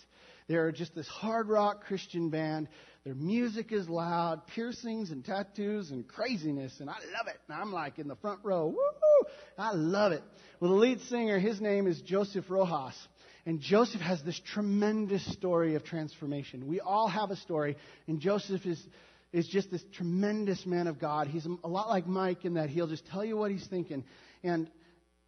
They're 0.52 0.74
just 0.74 0.94
this 0.94 1.08
hard 1.08 1.48
rock 1.48 1.86
Christian 1.86 2.30
band. 2.30 2.68
Their 3.06 3.16
music 3.16 3.72
is 3.72 3.88
loud, 3.88 4.46
piercings 4.48 5.10
and 5.10 5.24
tattoos 5.24 5.92
and 5.92 6.06
craziness, 6.06 6.82
and 6.82 6.90
I 6.90 6.96
love 6.96 7.28
it. 7.28 7.38
And 7.48 7.58
I'm 7.58 7.72
like 7.72 8.00
in 8.00 8.10
the 8.10 8.18
front 8.18 8.42
row. 8.44 8.68
Woo! 8.68 9.30
I 9.58 9.72
love 9.72 10.12
it. 10.12 10.22
Well, 10.60 10.72
the 10.72 10.78
lead 10.78 11.00
singer, 11.04 11.40
his 11.40 11.62
name 11.62 11.88
is 11.88 12.02
Joseph 12.02 12.50
Rojas. 12.50 12.98
And 13.46 13.62
Joseph 13.62 14.02
has 14.02 14.22
this 14.24 14.42
tremendous 14.54 15.26
story 15.32 15.76
of 15.76 15.86
transformation. 15.86 16.68
We 16.68 16.82
all 16.82 17.08
have 17.08 17.32
a 17.32 17.38
story, 17.38 17.78
and 18.08 18.20
Joseph 18.20 18.66
is, 18.66 18.86
is 19.32 19.48
just 19.48 19.72
this 19.72 19.86
tremendous 19.94 20.66
man 20.66 20.88
of 20.88 21.00
God. 21.00 21.28
He's 21.28 21.48
a 21.64 21.68
lot 21.70 21.88
like 21.88 22.08
Mike 22.08 22.44
in 22.44 22.56
that 22.56 22.70
he'll 22.70 22.88
just 22.88 23.08
tell 23.08 23.24
you 23.24 23.38
what 23.38 23.52
he's 23.52 23.68
thinking. 23.68 24.04
And 24.44 24.70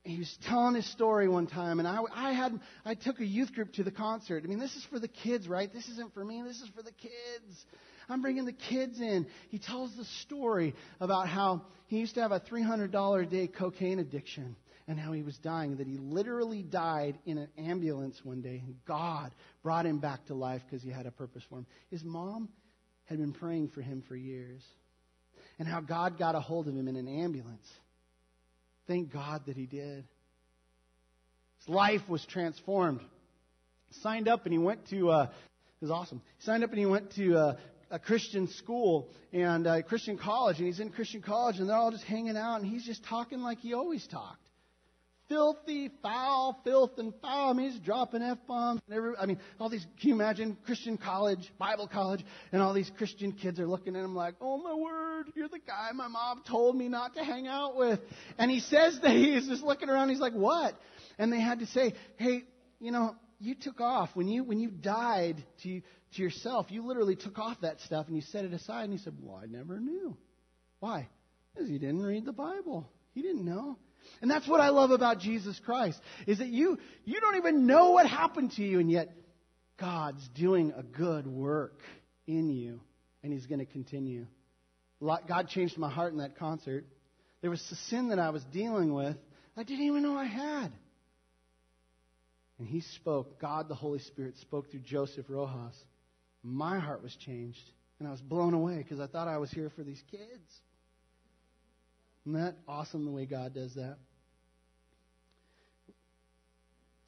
he 0.03 0.19
was 0.19 0.37
telling 0.47 0.75
his 0.75 0.89
story 0.91 1.29
one 1.29 1.47
time, 1.47 1.79
and 1.79 1.87
I, 1.87 1.99
I 2.13 2.33
had 2.33 2.59
I 2.83 2.93
took 2.93 3.21
a 3.21 3.25
youth 3.25 3.53
group 3.53 3.71
to 3.73 3.83
the 3.83 3.91
concert. 3.91 4.43
I 4.43 4.47
mean, 4.47 4.59
this 4.59 4.75
is 4.75 4.85
for 4.91 4.99
the 4.99 5.07
kids, 5.07 5.47
right? 5.47 5.71
This 5.71 5.87
isn't 5.87 6.13
for 6.13 6.25
me. 6.25 6.41
This 6.45 6.59
is 6.59 6.69
for 6.75 6.83
the 6.83 6.91
kids. 6.91 7.65
I'm 8.09 8.21
bringing 8.21 8.43
the 8.43 8.51
kids 8.51 8.99
in. 8.99 9.25
He 9.49 9.59
tells 9.59 9.95
the 9.95 10.03
story 10.21 10.75
about 10.99 11.29
how 11.29 11.61
he 11.87 11.99
used 11.99 12.15
to 12.15 12.21
have 12.21 12.33
a 12.33 12.41
$300 12.41 13.23
a 13.23 13.25
day 13.25 13.47
cocaine 13.47 13.99
addiction 13.99 14.57
and 14.89 14.99
how 14.99 15.13
he 15.13 15.23
was 15.23 15.37
dying. 15.37 15.77
That 15.77 15.87
he 15.87 15.95
literally 15.95 16.63
died 16.63 17.17
in 17.25 17.37
an 17.37 17.47
ambulance 17.57 18.19
one 18.25 18.41
day, 18.41 18.61
and 18.65 18.75
God 18.85 19.31
brought 19.63 19.85
him 19.85 19.99
back 19.99 20.25
to 20.25 20.33
life 20.33 20.61
because 20.69 20.83
he 20.83 20.89
had 20.89 21.05
a 21.05 21.11
purpose 21.11 21.43
for 21.49 21.59
him. 21.59 21.65
His 21.89 22.03
mom 22.03 22.49
had 23.05 23.19
been 23.19 23.31
praying 23.31 23.69
for 23.69 23.81
him 23.81 24.03
for 24.05 24.17
years, 24.17 24.63
and 25.59 25.67
how 25.67 25.79
God 25.79 26.19
got 26.19 26.35
a 26.35 26.41
hold 26.41 26.67
of 26.67 26.75
him 26.75 26.89
in 26.89 26.97
an 26.97 27.07
ambulance 27.07 27.69
Thank 28.87 29.11
God 29.13 29.43
that 29.47 29.55
he 29.55 29.65
did. 29.65 30.05
His 31.59 31.69
life 31.69 32.01
was 32.09 32.25
transformed. 32.25 33.01
Signed 34.01 34.27
up 34.27 34.45
and 34.45 34.53
he 34.53 34.59
went 34.59 34.89
to, 34.89 35.09
uh, 35.11 35.23
it 35.23 35.85
was 35.85 35.91
awesome. 35.91 36.21
He 36.37 36.45
signed 36.45 36.63
up 36.63 36.71
and 36.71 36.79
he 36.79 36.85
went 36.85 37.11
to 37.15 37.37
uh, 37.37 37.55
a 37.91 37.99
Christian 37.99 38.47
school 38.47 39.09
and 39.31 39.67
a 39.67 39.83
Christian 39.83 40.17
college, 40.17 40.57
and 40.57 40.65
he's 40.65 40.79
in 40.79 40.89
Christian 40.89 41.21
college, 41.21 41.59
and 41.59 41.69
they're 41.69 41.77
all 41.77 41.91
just 41.91 42.03
hanging 42.05 42.35
out, 42.35 42.61
and 42.61 42.65
he's 42.65 42.85
just 42.85 43.03
talking 43.05 43.41
like 43.41 43.59
he 43.59 43.73
always 43.73 44.05
talked 44.07 44.42
filthy, 45.29 45.89
foul, 46.01 46.59
filth 46.63 46.97
and 46.97 47.13
foul. 47.21 47.51
I 47.51 47.53
mean, 47.53 47.71
he's 47.71 47.79
dropping 47.79 48.21
f 48.21 48.37
bombs. 48.47 48.81
I 48.91 49.25
mean, 49.25 49.39
all 49.59 49.69
these. 49.69 49.85
Can 49.99 50.09
you 50.09 50.15
imagine 50.15 50.57
Christian 50.65 50.97
college, 50.97 51.51
Bible 51.57 51.87
college, 51.87 52.23
and 52.51 52.61
all 52.61 52.73
these 52.73 52.91
Christian 52.97 53.31
kids 53.31 53.59
are 53.59 53.67
looking 53.67 53.95
at 53.95 54.03
him 54.03 54.15
like, 54.15 54.35
"Oh 54.41 54.57
my 54.57 54.73
word, 54.73 55.31
you're 55.35 55.47
the 55.47 55.59
guy 55.59 55.91
my 55.93 56.07
mom 56.07 56.43
told 56.47 56.75
me 56.75 56.87
not 56.87 57.15
to 57.15 57.23
hang 57.23 57.47
out 57.47 57.75
with." 57.75 57.99
And 58.37 58.51
he 58.51 58.59
says 58.59 58.99
that 59.01 59.11
he's 59.11 59.47
just 59.47 59.63
looking 59.63 59.89
around. 59.89 60.09
He's 60.09 60.19
like, 60.19 60.33
"What?" 60.33 60.75
And 61.17 61.31
they 61.31 61.39
had 61.39 61.59
to 61.59 61.65
say, 61.67 61.93
"Hey, 62.17 62.43
you 62.79 62.91
know, 62.91 63.15
you 63.39 63.55
took 63.55 63.81
off 63.81 64.15
when 64.15 64.27
you 64.27 64.43
when 64.43 64.59
you 64.59 64.69
died 64.69 65.43
to 65.63 65.81
to 66.15 66.21
yourself. 66.21 66.67
You 66.69 66.85
literally 66.85 67.15
took 67.15 67.39
off 67.39 67.61
that 67.61 67.79
stuff 67.81 68.07
and 68.07 68.15
you 68.15 68.21
set 68.21 68.45
it 68.45 68.53
aside." 68.53 68.83
And 68.83 68.93
he 68.93 68.99
said, 68.99 69.15
"Well, 69.19 69.39
I 69.41 69.47
never 69.47 69.79
knew. 69.79 70.17
Why? 70.79 71.09
Because 71.53 71.69
he 71.69 71.77
didn't 71.77 72.01
read 72.01 72.25
the 72.25 72.33
Bible. 72.33 72.89
He 73.13 73.21
didn't 73.21 73.45
know." 73.45 73.77
And 74.21 74.29
that's 74.29 74.47
what 74.47 74.59
I 74.59 74.69
love 74.69 74.91
about 74.91 75.19
Jesus 75.19 75.59
Christ, 75.65 75.99
is 76.27 76.39
that 76.39 76.49
you, 76.49 76.77
you 77.05 77.19
don't 77.19 77.37
even 77.37 77.65
know 77.67 77.91
what 77.91 78.07
happened 78.07 78.51
to 78.53 78.63
you, 78.63 78.79
and 78.79 78.91
yet 78.91 79.11
God's 79.79 80.27
doing 80.35 80.73
a 80.75 80.83
good 80.83 81.27
work 81.27 81.79
in 82.27 82.49
you, 82.49 82.79
and 83.23 83.33
He's 83.33 83.45
going 83.45 83.59
to 83.59 83.65
continue. 83.65 84.27
God 85.01 85.49
changed 85.49 85.77
my 85.77 85.89
heart 85.89 86.13
in 86.13 86.19
that 86.19 86.37
concert. 86.37 86.85
There 87.41 87.49
was 87.49 87.61
a 87.71 87.75
sin 87.89 88.09
that 88.09 88.19
I 88.19 88.29
was 88.29 88.43
dealing 88.45 88.93
with 88.93 89.17
I 89.55 89.63
didn't 89.63 89.85
even 89.85 90.03
know 90.03 90.17
I 90.17 90.25
had. 90.25 90.71
And 92.57 92.67
He 92.67 92.81
spoke, 92.81 93.39
God 93.39 93.67
the 93.67 93.75
Holy 93.75 93.99
Spirit 93.99 94.37
spoke 94.37 94.71
through 94.71 94.81
Joseph 94.81 95.25
Rojas. 95.29 95.75
My 96.43 96.79
heart 96.79 97.03
was 97.03 97.15
changed, 97.15 97.61
and 97.99 98.07
I 98.07 98.11
was 98.11 98.21
blown 98.21 98.53
away 98.53 98.77
because 98.77 98.99
I 98.99 99.07
thought 99.07 99.27
I 99.27 99.37
was 99.37 99.51
here 99.51 99.69
for 99.69 99.83
these 99.83 100.01
kids. 100.11 100.61
Isn't 102.25 102.39
that 102.39 102.55
awesome 102.67 103.05
the 103.05 103.11
way 103.11 103.25
God 103.25 103.53
does 103.53 103.75
that? 103.75 103.97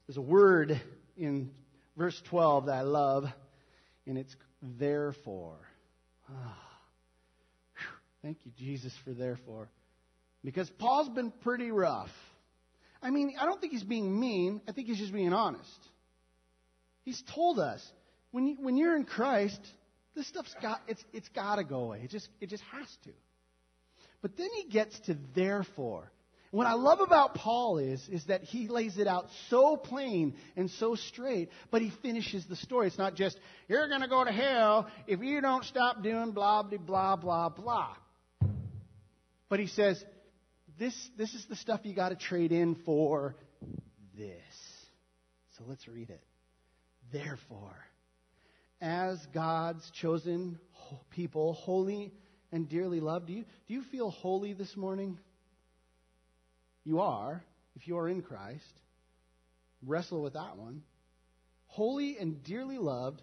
There's 0.07 0.17
a 0.17 0.21
word 0.21 0.79
in 1.17 1.51
verse 1.97 2.21
12 2.29 2.65
that 2.65 2.73
I 2.73 2.81
love, 2.81 3.25
and 4.05 4.17
it's 4.17 4.35
therefore. 4.61 5.57
Ah, 6.29 6.57
thank 8.21 8.37
you, 8.43 8.51
Jesus, 8.57 8.93
for 9.03 9.13
therefore. 9.13 9.69
Because 10.43 10.69
Paul's 10.77 11.09
been 11.09 11.31
pretty 11.31 11.71
rough. 11.71 12.11
I 13.01 13.09
mean, 13.09 13.35
I 13.39 13.45
don't 13.45 13.59
think 13.59 13.71
he's 13.71 13.83
being 13.83 14.19
mean. 14.19 14.61
I 14.67 14.73
think 14.73 14.87
he's 14.87 14.99
just 14.99 15.13
being 15.13 15.33
honest. 15.33 15.69
He's 17.03 17.21
told 17.33 17.57
us 17.59 17.83
when, 18.31 18.47
you, 18.47 18.57
when 18.59 18.77
you're 18.77 18.95
in 18.95 19.05
Christ, 19.05 19.59
this 20.15 20.27
stuff's 20.27 20.53
got, 20.61 20.81
it's, 20.87 21.03
it's 21.13 21.29
got 21.29 21.55
to 21.55 21.63
go 21.63 21.77
away. 21.77 22.01
It 22.03 22.09
just, 22.09 22.27
it 22.41 22.49
just 22.49 22.63
has 22.71 22.87
to. 23.05 23.11
But 24.25 24.37
then 24.37 24.49
he 24.55 24.67
gets 24.71 24.99
to 25.01 25.15
therefore. 25.35 26.11
What 26.49 26.65
I 26.65 26.73
love 26.73 26.99
about 26.99 27.35
Paul 27.35 27.77
is, 27.77 28.03
is 28.09 28.25
that 28.25 28.41
he 28.41 28.67
lays 28.67 28.97
it 28.97 29.05
out 29.05 29.27
so 29.51 29.77
plain 29.77 30.33
and 30.55 30.67
so 30.67 30.95
straight, 30.95 31.49
but 31.69 31.83
he 31.83 31.91
finishes 32.01 32.43
the 32.47 32.55
story. 32.55 32.87
It's 32.87 32.97
not 32.97 33.13
just, 33.13 33.39
you're 33.67 33.87
going 33.87 34.01
to 34.01 34.07
go 34.07 34.25
to 34.25 34.31
hell 34.31 34.89
if 35.05 35.19
you 35.19 35.41
don't 35.41 35.63
stop 35.65 36.01
doing 36.01 36.31
blah, 36.31 36.63
blah, 36.63 36.79
blah, 36.79 37.15
blah, 37.17 37.49
blah. 37.49 37.95
But 39.47 39.59
he 39.59 39.67
says, 39.67 40.03
this, 40.79 40.95
this 41.19 41.31
is 41.35 41.45
the 41.47 41.55
stuff 41.55 41.81
you 41.83 41.93
got 41.93 42.09
to 42.09 42.15
trade 42.15 42.51
in 42.51 42.77
for 42.83 43.35
this. 44.17 44.41
So 45.59 45.65
let's 45.67 45.87
read 45.87 46.09
it. 46.09 46.23
Therefore, 47.13 47.77
as 48.81 49.23
God's 49.35 49.87
chosen 50.01 50.57
people, 51.11 51.53
holy 51.53 52.11
and 52.51 52.69
dearly 52.69 52.99
loved, 52.99 53.27
do 53.27 53.33
you, 53.33 53.45
do 53.67 53.73
you 53.73 53.83
feel 53.83 54.09
holy 54.09 54.53
this 54.53 54.75
morning? 54.75 55.17
You 56.83 57.01
are, 57.01 57.43
if 57.75 57.87
you 57.87 57.97
are 57.97 58.07
in 58.07 58.21
Christ. 58.21 58.63
Wrestle 59.85 60.21
with 60.21 60.33
that 60.33 60.57
one. 60.57 60.81
Holy 61.67 62.17
and 62.17 62.43
dearly 62.43 62.77
loved, 62.77 63.21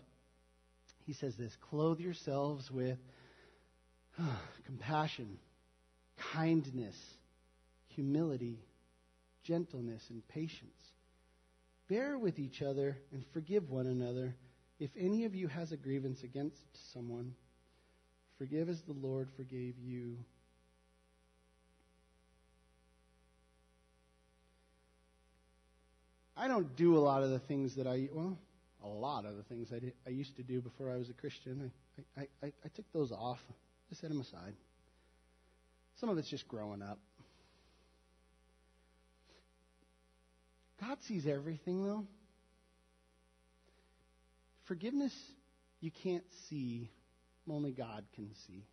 he 1.06 1.12
says 1.12 1.34
this 1.36 1.56
clothe 1.70 2.00
yourselves 2.00 2.70
with 2.70 2.98
compassion, 4.66 5.38
kindness, 6.32 6.96
humility, 7.88 8.58
gentleness, 9.44 10.02
and 10.10 10.26
patience. 10.28 10.78
Bear 11.88 12.18
with 12.18 12.38
each 12.38 12.62
other 12.62 12.98
and 13.12 13.24
forgive 13.32 13.70
one 13.70 13.86
another. 13.86 14.34
If 14.78 14.90
any 14.98 15.24
of 15.24 15.34
you 15.34 15.48
has 15.48 15.72
a 15.72 15.76
grievance 15.76 16.22
against 16.22 16.56
someone, 16.92 17.34
forgive 18.42 18.68
as 18.68 18.80
the 18.82 18.92
Lord 18.92 19.28
forgave 19.36 19.78
you. 19.78 20.16
I 26.36 26.48
don't 26.48 26.74
do 26.74 26.96
a 26.96 26.98
lot 26.98 27.22
of 27.22 27.30
the 27.30 27.38
things 27.38 27.76
that 27.76 27.86
I, 27.86 28.08
well, 28.12 28.36
a 28.82 28.88
lot 28.88 29.26
of 29.26 29.36
the 29.36 29.44
things 29.44 29.68
I, 29.72 29.78
did, 29.78 29.92
I 30.04 30.10
used 30.10 30.34
to 30.38 30.42
do 30.42 30.60
before 30.60 30.90
I 30.90 30.96
was 30.96 31.08
a 31.08 31.12
Christian. 31.12 31.70
I, 31.96 32.20
I, 32.20 32.26
I, 32.42 32.46
I 32.64 32.68
took 32.74 32.84
those 32.92 33.12
off, 33.12 33.38
I 33.92 33.94
set 33.94 34.10
them 34.10 34.20
aside. 34.20 34.54
Some 36.00 36.08
of 36.08 36.18
it's 36.18 36.28
just 36.28 36.48
growing 36.48 36.82
up. 36.82 36.98
God 40.80 40.98
sees 41.02 41.28
everything, 41.28 41.84
though. 41.86 42.04
Forgiveness, 44.64 45.14
you 45.80 45.92
can't 46.02 46.24
see, 46.48 46.90
only 47.50 47.72
God 47.72 48.04
can 48.14 48.30
see. 48.46 48.64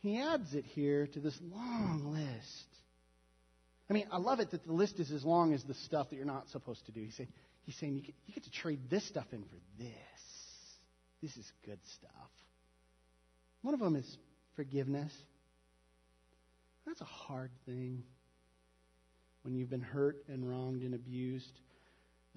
He 0.00 0.18
adds 0.18 0.54
it 0.54 0.64
here 0.64 1.06
to 1.06 1.20
this 1.20 1.38
long 1.42 2.12
list. 2.12 2.66
I 3.90 3.94
mean, 3.94 4.06
I 4.12 4.18
love 4.18 4.40
it 4.40 4.50
that 4.52 4.64
the 4.64 4.72
list 4.72 5.00
is 5.00 5.10
as 5.10 5.24
long 5.24 5.52
as 5.54 5.64
the 5.64 5.74
stuff 5.74 6.10
that 6.10 6.16
you're 6.16 6.24
not 6.24 6.48
supposed 6.50 6.84
to 6.86 6.92
do. 6.92 7.00
He's 7.00 7.16
saying, 7.16 7.28
he's 7.64 7.76
saying 7.76 7.94
you, 7.96 8.02
get, 8.02 8.14
you 8.26 8.34
get 8.34 8.44
to 8.44 8.50
trade 8.50 8.80
this 8.90 9.06
stuff 9.08 9.26
in 9.32 9.42
for 9.42 9.56
this. 9.78 9.92
This 11.22 11.36
is 11.36 11.50
good 11.64 11.80
stuff. 11.94 12.30
One 13.62 13.74
of 13.74 13.80
them 13.80 13.96
is 13.96 14.18
forgiveness. 14.56 15.12
That's 16.86 17.00
a 17.00 17.04
hard 17.04 17.50
thing 17.66 18.04
when 19.42 19.54
you've 19.54 19.70
been 19.70 19.80
hurt 19.80 20.16
and 20.28 20.48
wronged 20.48 20.82
and 20.82 20.94
abused 20.94 21.52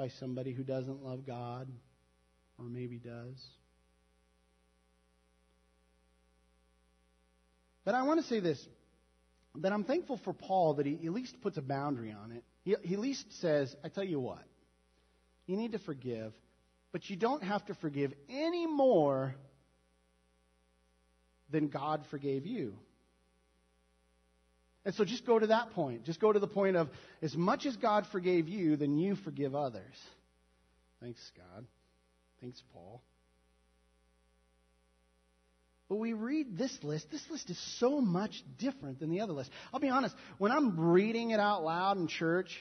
by 0.02 0.08
somebody 0.08 0.52
who 0.52 0.64
doesn't 0.64 1.04
love 1.04 1.28
God 1.28 1.68
or 2.58 2.66
maybe 2.66 2.98
does. 2.98 3.40
But 7.86 7.94
I 7.94 8.02
want 8.02 8.20
to 8.20 8.26
say 8.26 8.40
this 8.40 8.68
that 9.58 9.72
I'm 9.72 9.84
thankful 9.84 10.20
for 10.24 10.34
Paul 10.34 10.76
that 10.76 10.88
he 10.88 10.94
at 11.06 11.14
least 11.14 11.40
puts 11.42 11.58
a 11.58 11.62
boundary 11.62 12.12
on 12.12 12.32
it. 12.32 12.44
He, 12.64 12.76
he 12.82 12.96
at 12.96 13.00
least 13.00 13.32
says, 13.42 13.76
I 13.84 13.90
tell 13.90 14.04
you 14.04 14.20
what, 14.20 14.44
you 15.46 15.56
need 15.56 15.74
to 15.74 15.80
forgive, 15.80 16.34
but 16.92 17.08
you 17.08 17.16
don't 17.16 17.44
have 17.44 17.64
to 17.66 17.76
forgive 17.76 18.12
any 18.28 18.66
more 18.66 19.36
than 21.52 21.68
God 21.68 22.08
forgave 22.10 22.48
you. 22.48 22.74
And 24.84 24.96
so 24.96 25.06
just 25.06 25.26
go 25.26 25.38
to 25.38 25.48
that 25.48 25.72
point. 25.72 26.06
Just 26.06 26.20
go 26.20 26.34
to 26.34 26.39
the 26.39 26.48
point 26.48 26.76
of 26.76 26.89
as 27.22 27.36
much 27.36 27.65
as 27.65 27.76
God 27.78 28.08
forgave 28.12 28.48
you, 28.48 28.76
then 28.78 28.98
you 28.98 29.15
forgive 29.15 29.54
others. 29.54 29.96
Thanks, 31.00 31.20
God. 31.38 31.65
Thanks, 32.41 32.62
Paul. 32.74 33.02
But 35.88 35.98
we 35.98 36.13
read 36.13 36.58
this 36.58 36.76
list. 36.84 37.12
This 37.12 37.24
list 37.30 37.50
is 37.50 37.60
so 37.80 38.00
much 38.00 38.44
different 38.58 39.00
than 39.00 39.10
the 39.10 39.22
other 39.22 39.34
list. 39.34 39.52
I'll 39.74 39.80
be 39.80 39.89
honest, 39.89 40.15
when 40.38 40.52
I'm 40.52 40.80
reading 40.80 41.32
it 41.32 41.39
out 41.39 41.63
loud 41.63 41.98
in 41.98 42.08
church, 42.08 42.58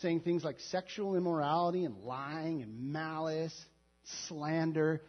saying 0.00 0.20
things 0.20 0.42
like 0.42 0.58
sexual 0.58 1.14
immorality 1.14 1.84
and 1.84 1.96
lying 1.98 2.62
and 2.62 2.92
malice, 2.92 3.54
slander, 4.26 5.02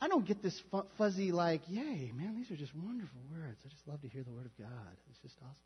I 0.00 0.08
don't 0.08 0.26
get 0.26 0.42
this 0.42 0.60
fuzzy, 0.98 1.32
like, 1.32 1.62
yay, 1.68 2.12
man, 2.14 2.34
these 2.36 2.50
are 2.50 2.60
just 2.60 2.74
wonderful 2.74 3.20
words. 3.32 3.58
I 3.64 3.68
just 3.68 3.86
love 3.86 4.02
to 4.02 4.08
hear 4.08 4.22
the 4.22 4.32
Word 4.32 4.46
of 4.46 4.56
God. 4.58 4.96
It's 5.10 5.18
just 5.20 5.36
awesome. 5.38 5.56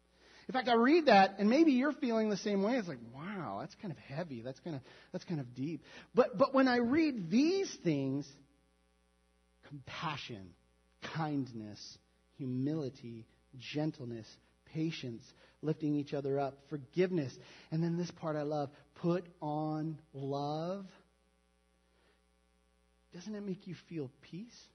In 0.48 0.52
fact, 0.52 0.68
I 0.68 0.74
read 0.74 1.06
that, 1.06 1.36
and 1.38 1.50
maybe 1.50 1.72
you're 1.72 1.92
feeling 1.92 2.30
the 2.30 2.36
same 2.36 2.62
way. 2.62 2.74
It's 2.74 2.88
like, 2.88 3.00
wow, 3.14 3.58
that's 3.60 3.74
kind 3.82 3.92
of 3.92 3.98
heavy. 3.98 4.40
That's 4.40 4.58
kind 4.60 4.76
of, 4.76 4.82
that's 5.12 5.24
kind 5.24 5.40
of 5.40 5.54
deep. 5.54 5.82
But, 6.14 6.38
but 6.38 6.54
when 6.54 6.68
I 6.68 6.78
read 6.78 7.30
these 7.30 7.74
things, 7.84 8.26
compassion, 9.68 10.50
kindness, 11.14 11.98
humility, 12.38 13.26
gentleness, 13.58 14.26
patience, 14.72 15.22
lifting 15.60 15.96
each 15.96 16.14
other 16.14 16.38
up, 16.38 16.54
forgiveness, 16.70 17.36
and 17.70 17.82
then 17.82 17.98
this 17.98 18.10
part 18.10 18.36
I 18.36 18.42
love, 18.42 18.70
put 19.02 19.26
on 19.42 19.98
love 20.14 20.86
doesn't 23.14 23.34
it 23.34 23.42
make 23.42 23.66
you 23.66 23.74
feel 23.88 24.10
peace? 24.22 24.68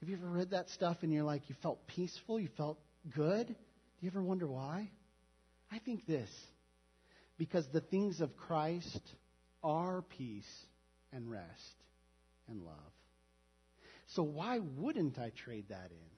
Have 0.00 0.08
you 0.08 0.16
ever 0.16 0.26
read 0.26 0.50
that 0.50 0.68
stuff 0.70 0.98
and 1.02 1.12
you're 1.12 1.22
like, 1.22 1.48
you 1.48 1.54
felt 1.62 1.86
peaceful, 1.86 2.40
you 2.40 2.48
felt 2.56 2.78
good? 3.14 3.46
Do 3.46 3.54
you 4.00 4.10
ever 4.10 4.22
wonder 4.22 4.46
why? 4.46 4.90
I 5.70 5.78
think 5.78 6.06
this 6.06 6.28
because 7.38 7.66
the 7.72 7.80
things 7.80 8.20
of 8.20 8.36
Christ 8.36 9.00
are 9.64 10.02
peace 10.02 10.66
and 11.12 11.30
rest 11.30 11.74
and 12.48 12.62
love. 12.62 12.74
So 14.08 14.22
why 14.22 14.58
wouldn't 14.76 15.18
I 15.18 15.30
trade 15.44 15.66
that 15.70 15.90
in? 15.90 16.12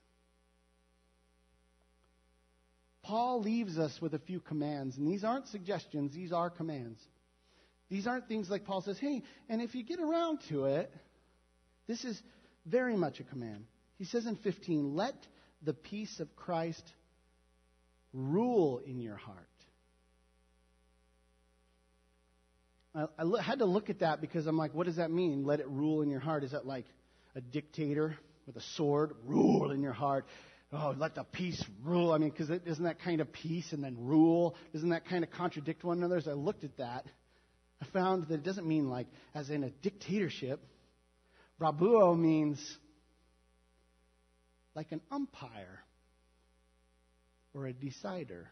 Paul 3.03 3.43
leaves 3.43 3.79
us 3.79 4.01
with 4.01 4.15
a 4.15 4.19
few 4.19 4.41
commands, 4.41 4.97
and 4.97 5.07
these 5.07 5.25
aren't 5.25 5.47
suggestions, 5.49 6.15
these 6.15 6.33
are 6.33 6.49
commands. 6.49 6.99
These 7.95 8.09
aren't 8.09 8.27
things 8.27 8.51
like 8.51 8.65
Paul 8.65 8.81
says, 8.81 8.99
hey, 8.99 9.23
and 9.49 9.63
if 9.63 9.77
you 9.77 9.85
get 9.85 10.01
around 10.01 10.41
to 10.49 10.65
it, 10.65 10.93
this 11.87 12.05
is 12.05 12.21
very 12.67 12.97
much 12.97 13.21
a 13.21 13.23
command. 13.23 13.67
He 13.99 14.05
says 14.05 14.27
in 14.27 14.35
15, 14.35 14.97
let 14.97 15.15
the 15.63 15.75
peace 15.75 16.19
of 16.19 16.35
Christ 16.35 16.83
rule 18.13 18.81
in 18.85 19.01
your 19.01 19.15
heart. 19.15 19.39
I, 22.97 23.07
had 23.41 23.61
to 23.61 23.65
look 23.65 23.91
at 23.91 24.01
that 24.01 24.21
because 24.21 24.49
I'm 24.49 24.59
like, 24.59 24.75
what 24.75 24.87
does 24.87 24.97
that 24.97 25.13
mean? 25.13 25.45
Let 25.45 25.61
it 25.61 25.69
rule 25.69 26.03
in 26.03 26.11
your 26.11 26.19
heart. 26.19 26.43
Is 26.43 26.51
that 26.51 26.67
like 26.67 26.87
a 27.37 27.41
dictator 27.41 28.19
with 28.45 28.57
a 28.57 28.63
sword? 28.75 29.13
Rule 29.25 29.71
in 29.71 29.83
your 29.83 29.93
heart. 29.93 30.27
Oh, 30.73 30.97
let 30.99 31.15
the 31.15 31.23
peace 31.23 31.65
rule. 31.85 32.11
I 32.11 32.19
mean, 32.19 32.31
because 32.31 32.51
isn't 32.51 32.83
that 32.83 32.99
kind 32.99 33.21
of 33.21 33.33
peace 33.33 33.73
and 33.73 33.85
then 33.85 33.97
rule? 34.01 34.57
Doesn't 34.73 34.89
that 34.89 35.07
kind 35.07 35.23
of 35.23 35.31
contradict 35.31 35.85
one 35.85 35.99
another? 35.99 36.17
As 36.17 36.27
I 36.27 36.33
looked 36.33 36.65
at 36.65 36.79
that, 36.79 37.07
I 37.83 37.87
found 37.93 38.29
that 38.29 38.35
it 38.35 38.45
doesn't 38.45 38.67
mean 38.67 38.89
like 38.89 39.07
as 39.35 39.51
in 39.51 39.65
a 39.65 39.71
dictatorship. 39.71 40.61
Brabeuo 41.61 42.19
means 42.19 42.59
like 44.75 44.93
an 44.93 45.01
umpire 45.11 45.81
or 47.55 47.67
a 47.67 47.73
decider. 47.73 48.51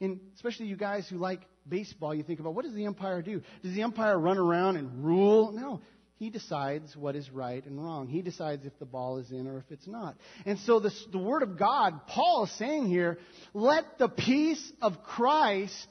And 0.00 0.20
especially 0.34 0.66
you 0.66 0.76
guys 0.76 1.08
who 1.08 1.18
like 1.18 1.40
baseball, 1.68 2.14
you 2.14 2.22
think 2.22 2.40
about 2.40 2.54
what 2.54 2.64
does 2.64 2.74
the 2.74 2.86
umpire 2.86 3.20
do? 3.20 3.42
Does 3.62 3.74
the 3.74 3.82
umpire 3.82 4.18
run 4.18 4.38
around 4.38 4.76
and 4.76 5.04
rule? 5.04 5.52
No. 5.52 5.80
He 6.18 6.30
decides 6.30 6.96
what 6.96 7.14
is 7.14 7.30
right 7.30 7.64
and 7.64 7.82
wrong. 7.82 8.08
He 8.08 8.22
decides 8.22 8.64
if 8.64 8.76
the 8.80 8.84
ball 8.84 9.18
is 9.18 9.30
in 9.30 9.46
or 9.46 9.58
if 9.58 9.70
it's 9.70 9.86
not. 9.86 10.16
And 10.46 10.58
so 10.60 10.80
this, 10.80 11.06
the 11.12 11.18
Word 11.18 11.42
of 11.42 11.56
God, 11.56 12.06
Paul 12.08 12.44
is 12.44 12.50
saying 12.58 12.86
here, 12.86 13.18
let 13.54 13.98
the 13.98 14.08
peace 14.08 14.72
of 14.82 15.04
Christ 15.04 15.88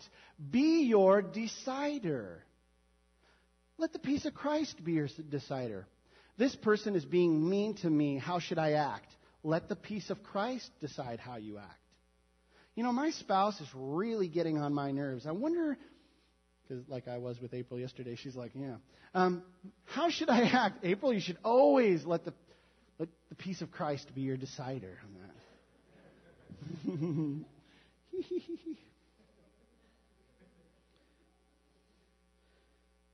be 0.52 0.84
your 0.84 1.22
decider. 1.22 2.44
Let 3.78 3.94
the 3.94 4.00
peace 4.00 4.26
of 4.26 4.34
Christ 4.34 4.84
be 4.84 4.94
your 4.94 5.08
decider. 5.30 5.88
This 6.38 6.56
person 6.56 6.96
is 6.96 7.06
being 7.06 7.50
mean 7.50 7.76
to 7.78 7.90
me. 7.90 8.18
How 8.18 8.40
should 8.40 8.60
I 8.60 8.74
act? 8.74 9.12
Let 9.44 9.70
the 9.70 9.76
peace 9.76 10.10
of 10.10 10.24
Christ 10.24 10.70
decide 10.80 11.20
how 11.20 11.38
you 11.38 11.58
act. 11.58 11.80
You 12.76 12.84
know, 12.84 12.92
my 12.92 13.10
spouse 13.12 13.60
is 13.60 13.68
really 13.74 14.28
getting 14.28 14.60
on 14.60 14.74
my 14.74 14.92
nerves. 14.92 15.26
I 15.26 15.32
wonder, 15.32 15.78
because 16.68 16.88
like 16.88 17.08
I 17.08 17.18
was 17.18 17.42
with 17.42 17.54
April 17.54 17.80
yesterday, 17.80 18.16
she's 18.16 18.36
like, 18.36 18.52
yeah. 18.54 18.76
Um, 19.16 19.42
how 19.86 20.10
should 20.10 20.30
I 20.30 20.42
act? 20.42 20.80
April, 20.84 21.12
you 21.12 21.20
should 21.20 21.40
always 21.44 22.06
let 22.06 22.26
the, 22.26 22.34
let 23.00 23.10
the 23.30 23.36
peace 23.36 23.62
of 23.62 23.72
Christ 23.72 24.14
be 24.14 24.22
your 24.22 24.38
decider 24.38 25.00
on 25.04 25.16
that. 26.94 27.46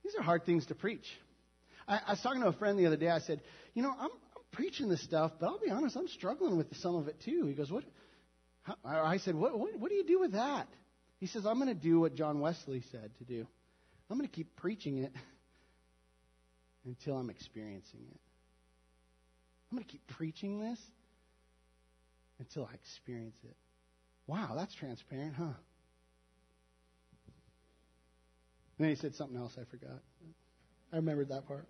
These 0.04 0.16
are 0.16 0.22
hard 0.22 0.46
things 0.46 0.66
to 0.68 0.76
preach. 0.76 1.06
I, 1.88 2.00
I 2.08 2.12
was 2.12 2.22
talking 2.22 2.42
to 2.42 2.48
a 2.48 2.54
friend 2.54 2.78
the 2.78 2.86
other 2.86 2.98
day. 2.98 3.10
I 3.10 3.20
said, 3.20 3.42
You 3.74 3.84
know, 3.84 3.92
I'm, 3.92 4.10
I'm 4.12 4.44
preaching 4.52 4.90
this 4.90 5.04
stuff, 5.04 5.32
but 5.40 5.48
I'll 5.48 5.60
be 5.60 5.72
honest, 5.72 5.96
I'm 5.96 6.08
struggling 6.08 6.58
with 6.58 6.76
some 6.78 6.96
of 6.96 7.08
it 7.08 7.22
too. 7.24 7.46
He 7.48 7.54
goes, 7.54 7.72
What? 7.72 7.84
How, 8.64 8.76
I 8.86 9.18
said, 9.18 9.36
what, 9.36 9.60
what, 9.60 9.78
what 9.78 9.90
do 9.90 9.96
you 9.96 10.06
do 10.06 10.22
with 10.22 10.32
that? 10.34 10.68
He 11.20 11.28
says, 11.28 11.46
I'm 11.46 11.56
going 11.56 11.68
to 11.68 11.74
do 11.74 12.00
what 12.00 12.16
John 12.16 12.40
Wesley 12.40 12.82
said 12.92 13.12
to 13.18 13.24
do. 13.26 13.46
I'm 14.10 14.18
going 14.18 14.28
to 14.28 14.34
keep 14.34 14.56
preaching 14.56 15.00
it 15.00 15.12
until 16.86 17.18
I'm 17.18 17.30
experiencing 17.30 18.00
it. 18.10 18.20
I'm 19.70 19.78
going 19.78 19.86
to 19.86 19.92
keep 19.92 20.06
preaching 20.08 20.60
this 20.60 20.80
until 22.40 22.66
I 22.72 22.74
experience 22.76 23.38
it. 23.44 23.56
Wow, 24.28 24.54
that's 24.56 24.74
transparent, 24.76 25.34
huh? 25.36 25.44
And 25.44 25.54
then 28.80 28.90
he 28.90 28.96
said 28.96 29.16
something 29.16 29.38
else 29.38 29.54
I 29.60 29.66
forgot. 29.70 30.02
I 30.92 30.98
remembered 30.98 31.30
that 31.30 31.48
part. 31.48 31.68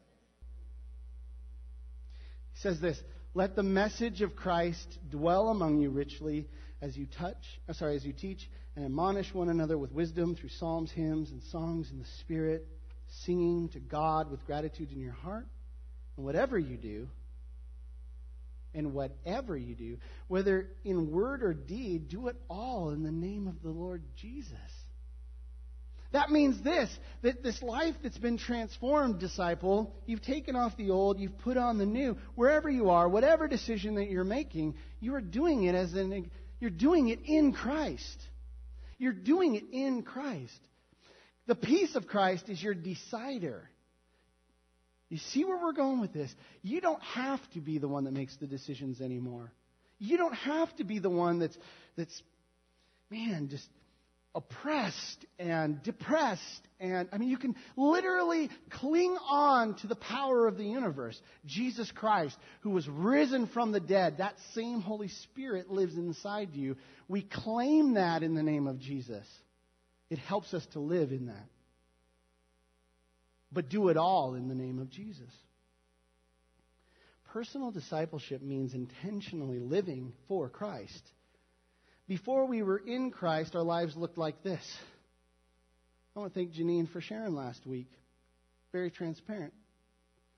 He 2.53 2.59
says 2.59 2.79
this 2.79 3.01
Let 3.33 3.55
the 3.55 3.63
message 3.63 4.21
of 4.21 4.35
Christ 4.35 4.99
dwell 5.09 5.49
among 5.49 5.79
you 5.79 5.89
richly 5.89 6.47
as 6.81 6.97
you 6.97 7.07
touch, 7.17 7.37
uh, 7.69 7.73
sorry, 7.73 7.95
as 7.95 8.05
you 8.05 8.13
teach 8.13 8.49
and 8.75 8.85
admonish 8.85 9.33
one 9.33 9.49
another 9.49 9.77
with 9.77 9.91
wisdom 9.91 10.35
through 10.35 10.49
psalms, 10.49 10.91
hymns, 10.91 11.29
and 11.31 11.41
songs 11.43 11.91
in 11.91 11.99
the 11.99 12.07
Spirit, 12.21 12.67
singing 13.25 13.69
to 13.69 13.79
God 13.79 14.31
with 14.31 14.45
gratitude 14.45 14.91
in 14.91 14.99
your 14.99 15.13
heart. 15.13 15.47
And 16.17 16.25
whatever 16.25 16.57
you 16.57 16.77
do, 16.77 17.07
and 18.73 18.93
whatever 18.93 19.55
you 19.55 19.75
do, 19.75 19.97
whether 20.27 20.67
in 20.83 21.11
word 21.11 21.43
or 21.43 21.53
deed, 21.53 22.09
do 22.09 22.27
it 22.27 22.35
all 22.49 22.89
in 22.89 23.03
the 23.03 23.11
name 23.11 23.47
of 23.47 23.61
the 23.61 23.69
Lord 23.69 24.03
Jesus 24.15 24.57
that 26.13 26.30
means 26.30 26.62
this 26.63 26.89
that 27.23 27.43
this 27.43 27.62
life 27.62 27.95
that's 28.04 28.17
been 28.17 28.38
transformed, 28.38 29.19
disciple, 29.19 29.93
you've 30.06 30.21
taken 30.21 30.56
off 30.56 30.78
the 30.78 30.91
old, 30.91 31.19
you've 31.19 31.38
put 31.39 31.58
on 31.58 31.78
the 31.78 31.86
new. 31.86 32.17
Wherever 32.36 32.69
you 32.69 32.91
are, 32.91 33.10
whatever 33.10 33.47
decision 33.47 33.95
that 33.95 34.10
you're 34.10 34.23
making, 34.23 34.76
you 34.99 35.15
are 35.15 35.21
doing 35.21 35.63
it 35.63 35.76
as 35.76 35.93
an 35.93 36.30
you're 36.60 36.69
doing 36.69 37.10
it 37.10 37.19
in 37.26 37.52
Christ. 37.52 38.21
You're 38.97 39.12
doing 39.12 39.56
it 39.56 39.65
in 39.71 40.04
Christ. 40.04 40.60
The 41.47 41.56
peace 41.56 41.95
of 41.95 42.08
Christ 42.08 42.47
is 42.47 42.62
your 42.62 42.73
decider. 42.73 43.67
You 45.10 45.17
see 45.17 45.43
where 45.43 45.58
we're 45.62 45.73
going 45.73 45.99
with 45.99 46.13
this? 46.13 46.34
You 46.62 46.80
don't 46.80 47.02
have 47.02 47.39
to 47.54 47.60
be 47.60 47.80
the 47.80 47.88
one 47.88 48.06
that 48.06 48.13
makes 48.13 48.36
the 48.38 48.47
decisions 48.47 49.02
anymore. 49.02 49.52
You 49.99 50.17
don't 50.17 50.36
have 50.36 50.73
to 50.78 50.84
be 50.84 50.99
the 50.99 51.10
one 51.10 51.39
that's 51.39 51.58
that's 51.97 52.21
man, 53.10 53.49
just 53.49 53.67
oppressed 54.36 55.26
and 55.38 55.82
depressed 55.84 56.67
and 56.80 57.08
I 57.12 57.17
mean 57.17 57.30
you 57.30 57.38
can 57.38 57.56
literally 57.78 58.50
cling 58.72 59.15
on 59.30 59.76
to 59.76 59.88
the 59.88 59.96
power 59.96 60.48
of 60.48 60.58
the 60.58 60.65
universe. 60.65 61.19
Jesus 61.46 61.91
Christ 61.91 62.36
who 62.62 62.72
was 62.72 62.88
risen 62.88 63.48
from 63.48 63.72
the 63.72 63.80
dead, 63.80 64.17
that 64.17 64.36
same 64.56 64.82
Holy 64.82 65.08
Spirit 65.08 65.69
lives 65.69 65.96
inside 65.96 66.50
you. 66.54 66.76
We 67.08 67.22
claim 67.22 67.93
that 67.93 68.24
in 68.24 68.34
the 68.34 68.43
name 68.43 68.67
of 68.67 68.80
Jesus. 68.80 69.26
It 70.10 70.19
helps 70.19 70.54
us 70.54 70.65
to 70.74 70.80
live 70.80 71.12
in 71.12 71.28
that. 71.28 71.48
But 73.52 73.69
do 73.69 73.89
it 73.89 73.98
all 73.98 74.34
in 74.34 74.48
the 74.48 74.56
name 74.56 74.80
of 74.80 74.89
Jesus. 74.89 75.30
Personal 77.32 77.72
discipleship 77.72 78.41
means 78.41 78.74
intentionally 78.74 79.60
living 79.60 80.13
for 80.28 80.50
Christ 80.50 81.02
before 82.07 82.45
we 82.45 82.61
were 82.63 82.77
in 82.77 83.11
Christ, 83.11 83.55
our 83.55 83.63
lives 83.63 83.95
looked 83.95 84.17
like 84.17 84.43
this. 84.43 84.63
I 86.15 86.19
want 86.19 86.33
to 86.33 86.39
thank 86.39 86.53
Janine 86.53 86.91
for 86.91 87.01
sharing 87.01 87.35
last 87.35 87.65
week. 87.65 87.89
Very 88.71 88.91
transparent. 88.91 89.53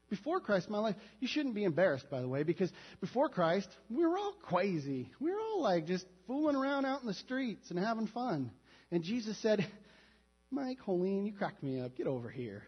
Before 0.09 0.39
Christ, 0.39 0.69
my 0.69 0.77
life, 0.77 0.95
you 1.19 1.27
shouldn't 1.27 1.55
be 1.55 1.63
embarrassed, 1.63 2.09
by 2.09 2.21
the 2.21 2.27
way, 2.27 2.43
because 2.43 2.71
before 3.01 3.27
Christ, 3.27 3.67
we 3.89 4.05
were 4.05 4.17
all 4.17 4.33
crazy. 4.43 5.11
We 5.19 5.31
were 5.31 5.39
all 5.39 5.61
like 5.61 5.87
just 5.87 6.05
fooling 6.27 6.55
around 6.55 6.85
out 6.85 7.01
in 7.01 7.07
the 7.07 7.13
streets 7.13 7.71
and 7.71 7.79
having 7.79 8.07
fun. 8.07 8.51
And 8.91 9.03
Jesus 9.03 9.37
said, 9.41 9.65
Mike, 10.51 10.77
Holene, 10.85 11.25
you 11.25 11.33
cracked 11.33 11.63
me 11.63 11.79
up. 11.81 11.97
Get 11.97 12.07
over 12.07 12.29
here. 12.29 12.63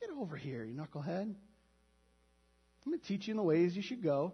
Get 0.00 0.10
over 0.10 0.36
here, 0.36 0.64
you 0.64 0.74
knucklehead. 0.74 1.22
I'm 2.88 2.92
going 2.92 3.00
to 3.00 3.06
teach 3.06 3.28
you 3.28 3.32
in 3.32 3.36
the 3.36 3.42
ways 3.42 3.76
you 3.76 3.82
should 3.82 4.02
go. 4.02 4.32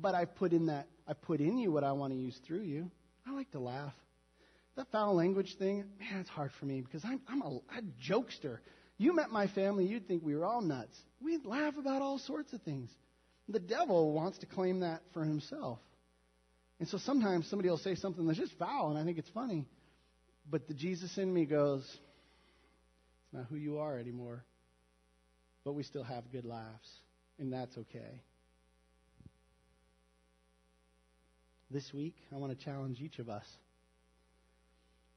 But 0.00 0.14
I've 0.14 0.34
put 0.36 0.52
in 0.52 0.66
that 0.66 0.88
I 1.08 1.12
put 1.14 1.40
in 1.40 1.58
you 1.58 1.70
what 1.70 1.84
I 1.84 1.92
want 1.92 2.12
to 2.12 2.18
use 2.18 2.38
through 2.46 2.62
you. 2.62 2.90
I 3.26 3.32
like 3.32 3.50
to 3.52 3.60
laugh. 3.60 3.94
That 4.76 4.88
foul 4.92 5.14
language 5.14 5.56
thing, 5.58 5.84
man, 5.98 6.20
it's 6.20 6.28
hard 6.28 6.50
for 6.58 6.66
me 6.66 6.82
because 6.82 7.02
I'm, 7.04 7.20
I'm 7.28 7.42
a, 7.42 7.48
a 7.48 7.82
jokester. 8.10 8.58
You 8.98 9.14
met 9.14 9.30
my 9.30 9.46
family, 9.48 9.86
you'd 9.86 10.06
think 10.06 10.22
we 10.22 10.34
were 10.34 10.44
all 10.44 10.60
nuts. 10.60 10.96
We'd 11.22 11.44
laugh 11.44 11.74
about 11.78 12.02
all 12.02 12.18
sorts 12.18 12.52
of 12.52 12.62
things. 12.62 12.90
The 13.48 13.58
devil 13.58 14.12
wants 14.12 14.38
to 14.38 14.46
claim 14.46 14.80
that 14.80 15.02
for 15.12 15.24
himself. 15.24 15.78
And 16.78 16.88
so 16.88 16.98
sometimes 16.98 17.48
somebody 17.48 17.70
will 17.70 17.78
say 17.78 17.94
something 17.94 18.26
that's 18.26 18.38
just 18.38 18.58
foul, 18.58 18.90
and 18.90 18.98
I 18.98 19.04
think 19.04 19.18
it's 19.18 19.30
funny. 19.30 19.66
But 20.50 20.68
the 20.68 20.74
Jesus 20.74 21.16
in 21.16 21.32
me 21.32 21.46
goes, 21.46 21.82
it's 21.82 23.32
not 23.32 23.46
who 23.48 23.56
you 23.56 23.78
are 23.78 23.98
anymore. 23.98 24.44
But 25.64 25.72
we 25.72 25.84
still 25.84 26.04
have 26.04 26.30
good 26.30 26.44
laughs, 26.44 26.88
and 27.38 27.52
that's 27.52 27.76
okay. 27.78 28.22
This 31.70 31.92
week, 31.92 32.14
I 32.32 32.36
want 32.36 32.56
to 32.56 32.64
challenge 32.64 33.00
each 33.00 33.18
of 33.18 33.28
us 33.28 33.44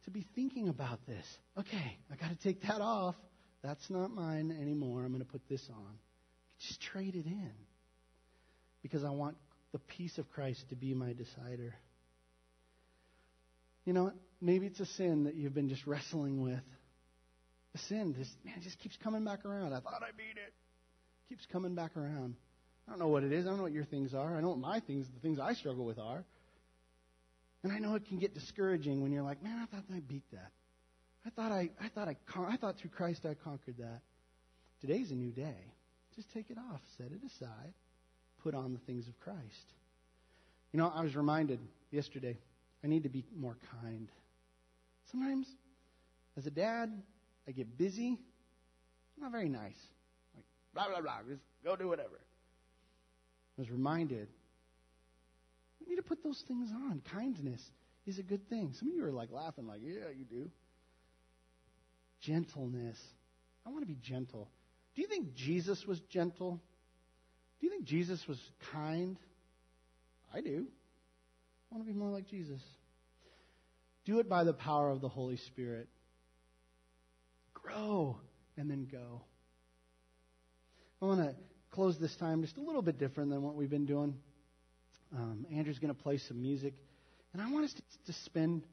to 0.05 0.11
be 0.11 0.25
thinking 0.35 0.69
about 0.69 0.99
this. 1.05 1.25
Okay, 1.57 1.97
I 2.11 2.15
got 2.15 2.29
to 2.29 2.35
take 2.35 2.61
that 2.63 2.81
off. 2.81 3.15
That's 3.63 3.89
not 3.89 4.11
mine 4.11 4.57
anymore. 4.59 5.03
I'm 5.03 5.11
going 5.11 5.23
to 5.23 5.29
put 5.29 5.47
this 5.49 5.65
on. 5.69 5.99
Just 6.67 6.81
trade 6.81 7.15
it 7.15 7.25
in. 7.25 7.51
Because 8.81 9.03
I 9.03 9.09
want 9.09 9.35
the 9.71 9.79
peace 9.79 10.17
of 10.17 10.29
Christ 10.29 10.63
to 10.69 10.75
be 10.75 10.93
my 10.93 11.13
decider. 11.13 11.75
You 13.85 13.93
know, 13.93 14.11
maybe 14.41 14.65
it's 14.65 14.79
a 14.79 14.85
sin 14.85 15.25
that 15.25 15.35
you've 15.35 15.53
been 15.53 15.69
just 15.69 15.85
wrestling 15.85 16.41
with. 16.41 16.63
A 17.75 17.77
sin, 17.77 18.15
this 18.17 18.29
man 18.43 18.61
just 18.63 18.79
keeps 18.79 18.97
coming 19.03 19.23
back 19.23 19.45
around. 19.45 19.73
I 19.73 19.79
thought 19.79 20.01
I 20.01 20.11
beat 20.17 20.37
it. 20.37 20.53
Keeps 21.27 21.45
coming 21.51 21.75
back 21.75 21.95
around. 21.95 22.35
I 22.87 22.91
don't 22.91 22.99
know 22.99 23.09
what 23.09 23.23
it 23.23 23.31
is. 23.31 23.45
I 23.45 23.49
don't 23.49 23.57
know 23.57 23.63
what 23.63 23.71
your 23.71 23.85
things 23.85 24.15
are. 24.15 24.35
I 24.35 24.41
know 24.41 24.49
what 24.49 24.57
my 24.57 24.79
things, 24.79 25.05
the 25.13 25.19
things 25.19 25.39
I 25.39 25.53
struggle 25.53 25.85
with 25.85 25.99
are. 25.99 26.23
And 27.63 27.73
I 27.73 27.79
know 27.79 27.95
it 27.95 28.07
can 28.07 28.19
get 28.19 28.33
discouraging 28.33 29.01
when 29.01 29.11
you're 29.11 29.23
like, 29.23 29.43
man, 29.43 29.59
I 29.61 29.65
thought 29.65 29.83
I 29.93 29.99
beat 29.99 30.23
that. 30.31 30.51
I 31.25 31.29
thought 31.29 31.51
I, 31.51 31.69
I 31.81 31.89
thought 31.89 32.07
I, 32.07 32.15
I 32.47 32.55
thought 32.55 32.77
through 32.77 32.91
Christ 32.91 33.25
I 33.25 33.33
conquered 33.33 33.77
that. 33.79 34.01
Today's 34.79 35.11
a 35.11 35.15
new 35.15 35.31
day. 35.31 35.57
Just 36.15 36.31
take 36.33 36.49
it 36.49 36.57
off, 36.57 36.81
set 36.97 37.07
it 37.07 37.21
aside, 37.25 37.73
put 38.41 38.55
on 38.55 38.73
the 38.73 38.79
things 38.79 39.07
of 39.07 39.19
Christ. 39.19 39.73
You 40.71 40.79
know, 40.79 40.91
I 40.95 41.01
was 41.01 41.15
reminded 41.15 41.59
yesterday, 41.91 42.37
I 42.83 42.87
need 42.87 43.03
to 43.03 43.09
be 43.09 43.25
more 43.35 43.57
kind. 43.81 44.07
Sometimes, 45.11 45.47
as 46.37 46.45
a 46.45 46.51
dad, 46.51 46.91
I 47.47 47.51
get 47.51 47.77
busy. 47.77 48.17
I'm 49.17 49.23
not 49.23 49.31
very 49.31 49.49
nice. 49.49 49.79
Like, 50.35 50.45
blah, 50.73 50.87
blah, 50.87 51.01
blah, 51.01 51.17
just 51.27 51.41
go 51.63 51.75
do 51.75 51.89
whatever. 51.89 52.19
I 53.57 53.61
was 53.61 53.69
reminded 53.69 54.27
need 55.89 55.97
to 55.97 56.03
put 56.03 56.23
those 56.23 56.43
things 56.47 56.69
on. 56.71 57.01
Kindness 57.11 57.61
is 58.05 58.19
a 58.19 58.23
good 58.23 58.47
thing. 58.49 58.73
Some 58.77 58.89
of 58.89 58.95
you 58.95 59.05
are 59.05 59.11
like 59.11 59.31
laughing, 59.31 59.67
like, 59.67 59.81
yeah, 59.83 60.09
you 60.15 60.25
do. 60.25 60.49
Gentleness. 62.21 62.97
I 63.65 63.69
want 63.69 63.81
to 63.81 63.87
be 63.87 63.97
gentle. 64.01 64.49
Do 64.95 65.01
you 65.01 65.07
think 65.07 65.33
Jesus 65.35 65.85
was 65.85 65.99
gentle? 66.11 66.59
Do 67.59 67.67
you 67.67 67.71
think 67.71 67.85
Jesus 67.85 68.25
was 68.27 68.39
kind? 68.71 69.17
I 70.33 70.41
do. 70.41 70.65
I 71.71 71.75
want 71.75 71.87
to 71.87 71.93
be 71.93 71.97
more 71.97 72.09
like 72.09 72.27
Jesus. 72.27 72.61
Do 74.05 74.19
it 74.19 74.29
by 74.29 74.43
the 74.43 74.53
power 74.53 74.89
of 74.89 75.01
the 75.01 75.09
Holy 75.09 75.37
Spirit. 75.37 75.87
Grow 77.53 78.17
and 78.57 78.69
then 78.69 78.87
go. 78.91 79.21
I 81.01 81.05
want 81.05 81.19
to 81.21 81.35
close 81.71 81.97
this 81.99 82.15
time 82.15 82.41
just 82.41 82.57
a 82.57 82.61
little 82.61 82.81
bit 82.81 82.97
different 82.97 83.29
than 83.29 83.41
what 83.41 83.55
we've 83.55 83.69
been 83.69 83.85
doing. 83.85 84.15
Um, 85.15 85.45
Andrew's 85.51 85.79
going 85.79 85.93
to 85.93 86.01
play 86.01 86.17
some 86.17 86.41
music. 86.41 86.73
And 87.33 87.41
I 87.41 87.51
want 87.51 87.65
us 87.65 87.73
to, 87.73 87.81
to 88.11 88.13
spend 88.23 88.63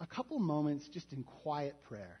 a 0.00 0.06
couple 0.06 0.38
moments 0.38 0.88
just 0.88 1.12
in 1.12 1.22
quiet 1.22 1.74
prayer. 1.88 2.20